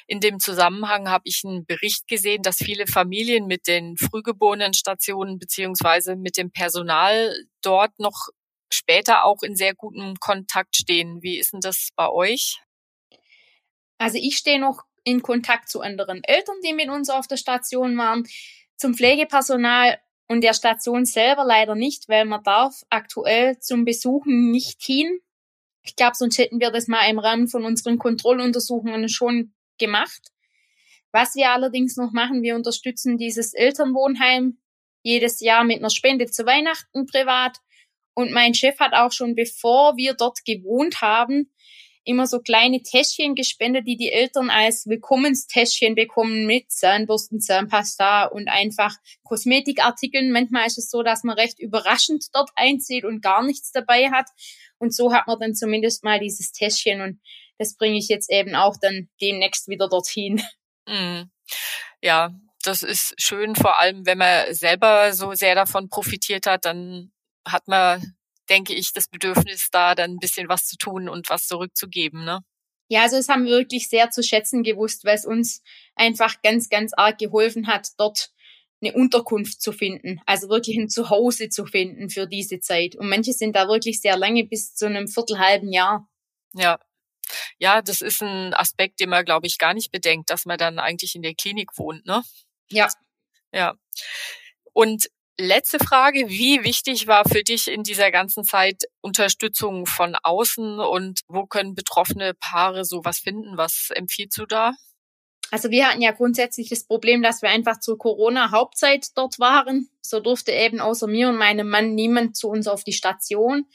In 0.06 0.20
dem 0.20 0.40
Zusammenhang 0.40 1.10
habe 1.10 1.24
ich 1.26 1.42
einen 1.44 1.66
Bericht 1.66 2.08
gesehen, 2.08 2.42
dass 2.42 2.56
viele 2.56 2.86
Familien 2.86 3.46
mit 3.46 3.66
den 3.66 3.98
Frühgeborenenstationen 3.98 5.38
beziehungsweise 5.38 6.16
mit 6.16 6.38
dem 6.38 6.50
Personal 6.50 7.36
dort 7.60 7.98
noch 7.98 8.28
später 8.72 9.24
auch 9.26 9.42
in 9.42 9.54
sehr 9.54 9.74
gutem 9.74 10.14
Kontakt 10.18 10.76
stehen. 10.76 11.22
Wie 11.22 11.38
ist 11.38 11.52
denn 11.52 11.60
das 11.60 11.90
bei 11.94 12.08
euch? 12.08 12.58
Also 13.98 14.16
ich 14.18 14.38
stehe 14.38 14.58
noch 14.58 14.82
in 15.04 15.20
Kontakt 15.20 15.68
zu 15.68 15.82
anderen 15.82 16.24
Eltern, 16.24 16.56
die 16.64 16.72
mit 16.72 16.88
uns 16.88 17.10
auf 17.10 17.26
der 17.26 17.36
Station 17.36 17.98
waren. 17.98 18.26
Zum 18.76 18.94
Pflegepersonal 18.94 19.98
und 20.28 20.42
der 20.42 20.54
Station 20.54 21.04
selber 21.04 21.44
leider 21.44 21.74
nicht, 21.74 22.08
weil 22.08 22.24
man 22.24 22.42
darf 22.42 22.82
aktuell 22.90 23.58
zum 23.60 23.84
Besuchen 23.84 24.50
nicht 24.50 24.82
hin. 24.82 25.20
Ich 25.82 25.94
glaube, 25.94 26.16
sonst 26.16 26.38
hätten 26.38 26.60
wir 26.60 26.70
das 26.70 26.88
mal 26.88 27.08
im 27.08 27.18
Rahmen 27.18 27.48
von 27.48 27.64
unseren 27.64 27.98
Kontrolluntersuchungen 27.98 29.08
schon 29.08 29.54
gemacht. 29.78 30.32
Was 31.12 31.34
wir 31.36 31.50
allerdings 31.50 31.96
noch 31.96 32.12
machen, 32.12 32.42
wir 32.42 32.56
unterstützen 32.56 33.18
dieses 33.18 33.54
Elternwohnheim 33.54 34.58
jedes 35.02 35.40
Jahr 35.40 35.62
mit 35.62 35.78
einer 35.78 35.90
Spende 35.90 36.26
zu 36.26 36.44
Weihnachten 36.44 37.06
privat. 37.06 37.58
Und 38.14 38.32
mein 38.32 38.54
Chef 38.54 38.80
hat 38.80 38.92
auch 38.92 39.12
schon, 39.12 39.36
bevor 39.36 39.96
wir 39.96 40.14
dort 40.14 40.44
gewohnt 40.44 41.00
haben, 41.00 41.52
immer 42.06 42.26
so 42.26 42.40
kleine 42.40 42.82
Täschchen 42.82 43.34
gespendet, 43.34 43.86
die 43.86 43.96
die 43.96 44.12
Eltern 44.12 44.48
als 44.48 44.86
Willkommenstäschchen 44.86 45.94
bekommen 45.94 46.46
mit 46.46 46.70
Zahnbürsten, 46.70 47.40
Zahnpasta 47.40 48.26
und 48.26 48.48
einfach 48.48 48.94
Kosmetikartikeln. 49.24 50.30
Manchmal 50.30 50.66
ist 50.66 50.78
es 50.78 50.88
so, 50.88 51.02
dass 51.02 51.24
man 51.24 51.36
recht 51.36 51.58
überraschend 51.58 52.26
dort 52.32 52.50
einzieht 52.54 53.04
und 53.04 53.22
gar 53.22 53.42
nichts 53.42 53.72
dabei 53.72 54.10
hat. 54.10 54.26
Und 54.78 54.94
so 54.94 55.12
hat 55.12 55.26
man 55.26 55.40
dann 55.40 55.54
zumindest 55.54 56.04
mal 56.04 56.20
dieses 56.20 56.52
Täschchen 56.52 57.00
und 57.00 57.20
das 57.58 57.76
bringe 57.76 57.98
ich 57.98 58.08
jetzt 58.08 58.30
eben 58.30 58.54
auch 58.54 58.76
dann 58.80 59.08
demnächst 59.20 59.68
wieder 59.68 59.88
dorthin. 59.88 60.42
Mhm. 60.86 61.30
Ja, 62.00 62.30
das 62.62 62.82
ist 62.82 63.14
schön, 63.18 63.56
vor 63.56 63.80
allem 63.80 64.06
wenn 64.06 64.18
man 64.18 64.54
selber 64.54 65.12
so 65.12 65.34
sehr 65.34 65.54
davon 65.54 65.88
profitiert 65.88 66.46
hat, 66.46 66.64
dann 66.64 67.12
hat 67.44 67.66
man 67.66 68.14
denke 68.48 68.74
ich, 68.74 68.92
das 68.92 69.08
Bedürfnis, 69.08 69.68
da 69.70 69.94
dann 69.94 70.12
ein 70.12 70.18
bisschen 70.18 70.48
was 70.48 70.66
zu 70.66 70.76
tun 70.76 71.08
und 71.08 71.28
was 71.30 71.46
zurückzugeben. 71.46 72.24
Ne? 72.24 72.40
Ja, 72.88 73.02
also 73.02 73.16
das 73.16 73.28
haben 73.28 73.44
wir 73.44 73.52
wirklich 73.52 73.88
sehr 73.88 74.10
zu 74.10 74.22
schätzen 74.22 74.62
gewusst, 74.62 75.04
weil 75.04 75.16
es 75.16 75.26
uns 75.26 75.62
einfach 75.94 76.40
ganz, 76.42 76.68
ganz 76.68 76.92
arg 76.94 77.18
geholfen 77.18 77.66
hat, 77.66 77.88
dort 77.98 78.30
eine 78.82 78.92
Unterkunft 78.92 79.60
zu 79.60 79.72
finden, 79.72 80.20
also 80.26 80.48
wirklich 80.48 80.76
ein 80.76 80.88
Zuhause 80.88 81.48
zu 81.48 81.64
finden 81.64 82.10
für 82.10 82.26
diese 82.26 82.60
Zeit. 82.60 82.94
Und 82.94 83.08
manche 83.08 83.32
sind 83.32 83.56
da 83.56 83.68
wirklich 83.68 84.00
sehr 84.00 84.16
lange, 84.16 84.44
bis 84.44 84.74
zu 84.74 84.86
einem 84.86 85.08
viertelhalben 85.08 85.72
Jahr. 85.72 86.08
Ja. 86.52 86.78
Ja, 87.58 87.82
das 87.82 88.02
ist 88.02 88.22
ein 88.22 88.54
Aspekt, 88.54 89.00
den 89.00 89.08
man, 89.08 89.24
glaube 89.24 89.46
ich, 89.46 89.58
gar 89.58 89.74
nicht 89.74 89.90
bedenkt, 89.90 90.30
dass 90.30 90.44
man 90.44 90.58
dann 90.58 90.78
eigentlich 90.78 91.16
in 91.16 91.22
der 91.22 91.34
Klinik 91.34 91.76
wohnt, 91.76 92.06
ne? 92.06 92.22
Ja. 92.70 92.88
Ja. 93.52 93.74
Und 94.72 95.08
Letzte 95.38 95.78
Frage, 95.78 96.30
wie 96.30 96.64
wichtig 96.64 97.06
war 97.06 97.28
für 97.28 97.42
dich 97.42 97.68
in 97.68 97.82
dieser 97.82 98.10
ganzen 98.10 98.42
Zeit 98.42 98.84
Unterstützung 99.02 99.84
von 99.84 100.16
außen 100.22 100.80
und 100.80 101.20
wo 101.28 101.44
können 101.44 101.74
betroffene 101.74 102.32
Paare 102.32 102.86
sowas 102.86 103.18
finden? 103.18 103.58
Was 103.58 103.90
empfiehlst 103.94 104.38
du 104.38 104.46
da? 104.46 104.72
Also 105.50 105.70
wir 105.70 105.86
hatten 105.86 106.00
ja 106.00 106.12
grundsätzlich 106.12 106.70
das 106.70 106.86
Problem, 106.86 107.22
dass 107.22 107.42
wir 107.42 107.50
einfach 107.50 107.80
zur 107.80 107.98
Corona-Hauptzeit 107.98 109.08
dort 109.14 109.38
waren. 109.38 109.90
So 110.00 110.20
durfte 110.20 110.52
eben 110.52 110.80
außer 110.80 111.06
mir 111.06 111.28
und 111.28 111.36
meinem 111.36 111.68
Mann 111.68 111.94
niemand 111.94 112.34
zu 112.34 112.48
uns 112.48 112.66
auf 112.66 112.82
die 112.82 112.94
Station. 112.94 113.66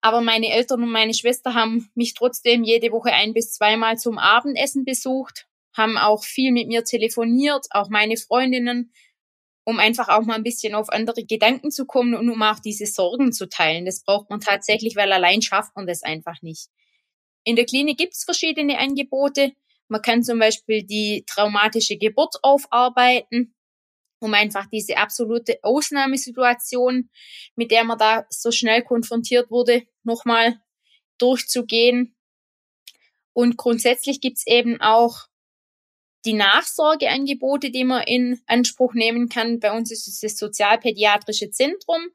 Aber 0.00 0.22
meine 0.22 0.50
Eltern 0.50 0.82
und 0.82 0.90
meine 0.90 1.14
Schwester 1.14 1.54
haben 1.54 1.88
mich 1.94 2.14
trotzdem 2.14 2.64
jede 2.64 2.90
Woche 2.90 3.12
ein 3.12 3.32
bis 3.32 3.52
zweimal 3.52 3.96
zum 3.96 4.18
Abendessen 4.18 4.84
besucht, 4.84 5.46
haben 5.72 5.96
auch 5.96 6.24
viel 6.24 6.50
mit 6.50 6.66
mir 6.66 6.82
telefoniert, 6.82 7.66
auch 7.70 7.88
meine 7.88 8.16
Freundinnen 8.16 8.92
um 9.64 9.78
einfach 9.78 10.08
auch 10.08 10.22
mal 10.22 10.34
ein 10.34 10.42
bisschen 10.42 10.74
auf 10.74 10.90
andere 10.90 11.24
Gedanken 11.24 11.70
zu 11.70 11.86
kommen 11.86 12.14
und 12.14 12.28
um 12.28 12.42
auch 12.42 12.58
diese 12.58 12.86
Sorgen 12.86 13.32
zu 13.32 13.48
teilen. 13.48 13.86
Das 13.86 14.02
braucht 14.02 14.30
man 14.30 14.40
tatsächlich, 14.40 14.94
weil 14.96 15.10
allein 15.10 15.42
schafft 15.42 15.74
man 15.74 15.86
das 15.86 16.02
einfach 16.02 16.42
nicht. 16.42 16.68
In 17.44 17.56
der 17.56 17.64
Klinik 17.64 17.98
gibt's 17.98 18.24
verschiedene 18.24 18.78
Angebote. 18.78 19.52
Man 19.88 20.02
kann 20.02 20.22
zum 20.22 20.38
Beispiel 20.38 20.82
die 20.82 21.24
traumatische 21.26 21.96
Geburt 21.96 22.36
aufarbeiten, 22.42 23.54
um 24.18 24.32
einfach 24.34 24.66
diese 24.70 24.96
absolute 24.96 25.58
Ausnahmesituation, 25.62 27.10
mit 27.56 27.70
der 27.70 27.84
man 27.84 27.98
da 27.98 28.26
so 28.30 28.50
schnell 28.50 28.82
konfrontiert 28.82 29.50
wurde, 29.50 29.82
nochmal 30.02 30.60
durchzugehen. 31.18 32.16
Und 33.34 33.56
grundsätzlich 33.56 34.20
gibt's 34.20 34.46
eben 34.46 34.80
auch 34.80 35.26
die 36.24 36.32
Nachsorgeangebote, 36.32 37.70
die 37.70 37.84
man 37.84 38.02
in 38.02 38.40
Anspruch 38.46 38.94
nehmen 38.94 39.28
kann. 39.28 39.60
Bei 39.60 39.76
uns 39.76 39.90
ist 39.90 40.08
es 40.08 40.20
das 40.20 40.38
Sozialpädiatrische 40.38 41.50
Zentrum, 41.50 42.08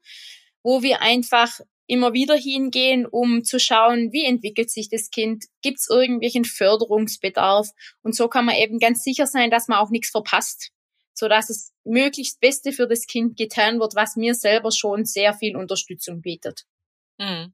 wo 0.62 0.82
wir 0.82 1.00
einfach 1.00 1.60
immer 1.86 2.12
wieder 2.12 2.36
hingehen, 2.36 3.04
um 3.04 3.42
zu 3.42 3.58
schauen, 3.58 4.12
wie 4.12 4.24
entwickelt 4.24 4.70
sich 4.70 4.88
das 4.88 5.10
Kind, 5.10 5.46
gibt 5.60 5.78
es 5.80 5.88
irgendwelchen 5.90 6.44
Förderungsbedarf 6.44 7.70
und 8.02 8.14
so 8.14 8.28
kann 8.28 8.44
man 8.44 8.54
eben 8.54 8.78
ganz 8.78 9.02
sicher 9.02 9.26
sein, 9.26 9.50
dass 9.50 9.66
man 9.66 9.78
auch 9.78 9.90
nichts 9.90 10.10
verpasst, 10.10 10.70
so 11.14 11.26
dass 11.26 11.50
es 11.50 11.72
möglichst 11.84 12.38
Beste 12.40 12.72
für 12.72 12.86
das 12.86 13.06
Kind 13.06 13.36
getan 13.36 13.80
wird, 13.80 13.96
was 13.96 14.14
mir 14.14 14.34
selber 14.34 14.70
schon 14.70 15.04
sehr 15.04 15.34
viel 15.34 15.56
Unterstützung 15.56 16.22
bietet. 16.22 16.64
Mhm. 17.18 17.52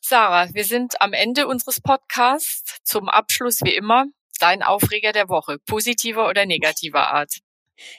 Sarah, 0.00 0.48
wir 0.54 0.64
sind 0.64 1.02
am 1.02 1.12
Ende 1.12 1.48
unseres 1.48 1.80
Podcasts. 1.80 2.78
Zum 2.84 3.08
Abschluss 3.08 3.60
wie 3.62 3.74
immer 3.74 4.06
dein 4.38 4.62
Aufreger 4.62 5.12
der 5.12 5.28
Woche, 5.28 5.58
positiver 5.66 6.28
oder 6.28 6.46
negativer 6.46 7.12
Art? 7.12 7.38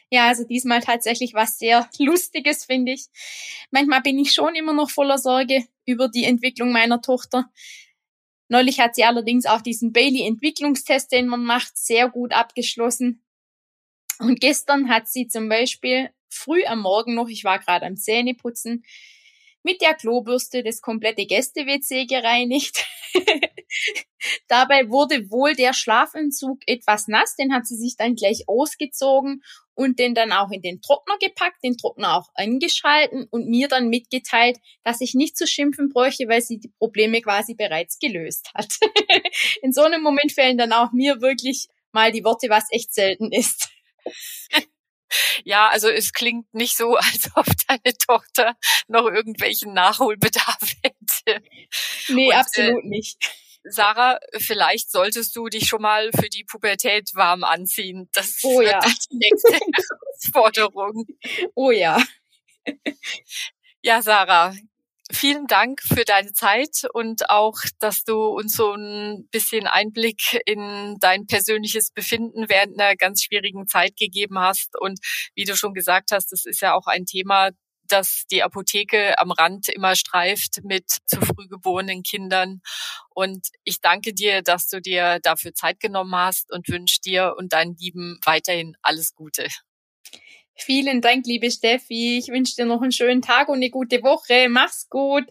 Ja, 0.10 0.28
also 0.28 0.44
diesmal 0.44 0.82
tatsächlich 0.82 1.34
was 1.34 1.58
sehr 1.58 1.90
Lustiges, 2.00 2.66
finde 2.66 2.94
ich. 2.94 3.06
Manchmal 3.72 4.02
bin 4.02 4.20
ich 4.20 4.34
schon 4.34 4.56
immer 4.56 4.74
noch 4.74 4.90
voller 4.90 5.18
Sorge 5.18 5.66
über 5.86 6.10
die 6.10 6.26
Entwicklung 6.26 6.72
meiner 6.72 7.02
Tochter. 7.02 7.50
Neulich 8.50 8.80
hat 8.80 8.96
sie 8.96 9.04
allerdings 9.04 9.46
auch 9.46 9.62
diesen 9.62 9.94
Bailey-Entwicklungstest, 9.94 11.12
den 11.12 11.28
man 11.28 11.44
macht, 11.44 11.78
sehr 11.78 12.10
gut 12.10 12.34
abgeschlossen. 12.34 13.24
Und 14.18 14.42
gestern 14.42 14.90
hat 14.90 15.08
sie 15.08 15.28
zum 15.28 15.50
Beispiel 15.50 16.10
früh 16.30 16.66
am 16.66 16.82
Morgen 16.82 17.16
noch, 17.16 17.30
ich 17.30 17.44
war 17.44 17.60
gerade 17.60 17.86
am 17.86 17.96
Zähneputzen, 17.96 18.84
mit 19.64 19.82
der 19.82 19.94
Klobürste 19.94 20.64
das 20.64 20.82
komplette 20.82 21.26
Gäste-WC 21.26 22.06
gereinigt. 22.06 22.86
Dabei 24.48 24.90
wurde 24.90 25.30
wohl 25.32 25.56
der 25.56 25.74
Schlafanzug 25.74 26.60
etwas 26.66 27.08
nass, 27.08 27.36
den 27.36 27.54
hat 27.54 27.66
sie 27.66 27.76
sich 27.76 27.96
dann 27.98 28.16
gleich 28.16 28.44
ausgezogen 28.48 29.44
und 29.76 29.98
den 29.98 30.14
dann 30.14 30.34
auch 30.34 30.52
in 30.52 30.62
den 30.62 30.82
Trockner 30.82 31.18
gepackt, 31.20 31.64
den 31.64 31.78
Trockner 31.78 32.18
auch 32.18 32.30
angeschalten 32.34 33.28
und 33.32 33.48
mir 33.48 33.70
dann 33.70 33.88
mitgeteilt, 33.88 34.58
dass 34.84 35.00
ich 35.00 35.14
nicht 35.14 35.38
zu 35.38 35.48
schimpfen 35.48 35.90
bräuchte, 35.90 36.28
weil 36.28 36.42
sie 36.42 36.60
die 36.60 36.74
Probleme 36.78 37.22
quasi 37.22 37.56
bereits 37.56 37.98
gelöst 38.00 38.52
hat. 38.54 38.68
in 39.62 39.72
so 39.72 39.84
einem 39.84 40.02
Moment 40.02 40.34
fällen 40.34 40.58
dann 40.58 40.74
auch 40.74 40.92
mir 40.92 41.22
wirklich 41.22 41.68
mal 41.92 42.12
die 42.12 42.24
Worte, 42.24 42.50
was 42.50 42.66
echt 42.72 42.94
selten 42.94 43.32
ist. 43.32 43.70
Ja, 45.44 45.70
also 45.70 45.90
es 45.90 46.14
klingt 46.14 46.54
nicht 46.54 46.76
so, 46.78 46.96
als 46.98 47.32
ob 47.36 47.46
deine 47.68 47.98
Tochter 47.98 48.56
noch 48.88 49.08
irgendwelchen 49.08 49.74
Nachholbedarf 49.74 50.76
hätte. 50.84 51.44
Nee, 52.10 52.28
Und, 52.28 52.32
äh, 52.32 52.36
absolut 52.36 52.84
äh, 52.84 52.88
nicht. 52.88 53.18
Sarah, 53.70 54.20
vielleicht 54.38 54.92
solltest 54.92 55.36
du 55.36 55.48
dich 55.48 55.68
schon 55.68 55.82
mal 55.82 56.10
für 56.12 56.30
die 56.30 56.44
Pubertät 56.44 57.10
warm 57.14 57.44
anziehen. 57.44 58.10
Das 58.14 58.40
oh, 58.44 58.62
ja. 58.62 58.80
die 59.12 59.18
nächste 59.18 59.54
Herausforderung. 60.24 61.06
Oh 61.56 61.72
ja. 61.72 62.02
Ja, 63.82 64.02
Sarah, 64.02 64.54
vielen 65.12 65.48
Dank 65.48 65.82
für 65.82 66.06
deine 66.06 66.34
Zeit 66.34 66.84
und 66.94 67.30
auch, 67.30 67.60
dass 67.80 68.04
du 68.04 68.28
uns 68.28 68.56
so 68.56 68.74
ein 68.74 69.28
bisschen 69.32 69.68
Einblick 69.68 70.40
in 70.46 70.98
dein 71.00 71.26
persönliches 71.26 71.92
Befinden 71.92 72.50
während 72.50 72.80
einer 72.80 72.96
ganz 72.96 73.24
schwierigen 73.24 73.68
Zeit 73.68 73.96
gegeben 73.98 74.40
hast. 74.40 74.80
Und 74.80 75.00
wie 75.36 75.46
du 75.46 75.56
schon 75.56 75.74
gesagt 75.74 76.12
hast, 76.12 76.32
das 76.32 76.46
ist 76.46 76.62
ja 76.62 76.74
auch 76.74 76.88
ein 76.88 77.06
Thema, 77.06 77.50
das 77.92 78.24
die 78.32 78.44
Apotheke 78.44 79.20
am 79.20 79.32
Rand 79.32 79.70
immer 79.70 79.96
streift 79.96 80.64
mit 80.64 80.86
zu 81.06 81.20
früh 81.22 81.48
geborenen 81.48 82.04
Kindern. 82.04 82.62
Und 83.10 83.48
ich 83.64 83.82
danke 83.82 84.14
dir, 84.14 84.42
dass 84.42 84.68
du 84.68 84.82
dir 84.82 85.20
dafür 85.22 85.54
Zeit 85.54 85.80
genommen 85.80 86.16
hast 86.16 86.52
und 86.52 86.68
wünsche 86.70 87.02
dir 87.02 87.36
und 87.38 87.54
deinen 87.54 87.76
Lieben 87.78 88.20
weiterhin 88.24 88.76
alles 88.82 89.14
Gute. 89.14 89.48
Vielen 90.56 91.02
Dank, 91.02 91.26
liebe 91.26 91.50
Steffi. 91.50 92.18
Ich 92.18 92.28
wünsche 92.28 92.56
dir 92.56 92.66
noch 92.66 92.82
einen 92.82 92.92
schönen 92.92 93.22
Tag 93.22 93.48
und 93.48 93.56
eine 93.56 93.70
gute 93.70 94.04
Woche. 94.04 94.50
Mach's 94.50 94.88
gut. 94.90 95.26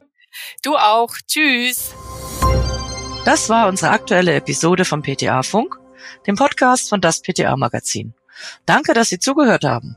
Du 0.63 0.77
auch. 0.77 1.15
Tschüss. 1.27 1.95
Das 3.25 3.49
war 3.51 3.69
unsere 3.69 3.91
aktuelle 3.91 4.35
Episode 4.35 4.85
vom 4.87 5.03
PTA 5.03 5.43
Funk, 5.43 5.79
dem 6.27 6.37
Podcast 6.37 6.89
von 6.89 7.01
das 7.01 7.21
PTA 7.21 7.57
Magazin. 7.57 8.15
Danke, 8.65 8.95
dass 8.95 9.11
Sie 9.11 9.19
zugehört 9.19 9.65
haben. 9.65 9.97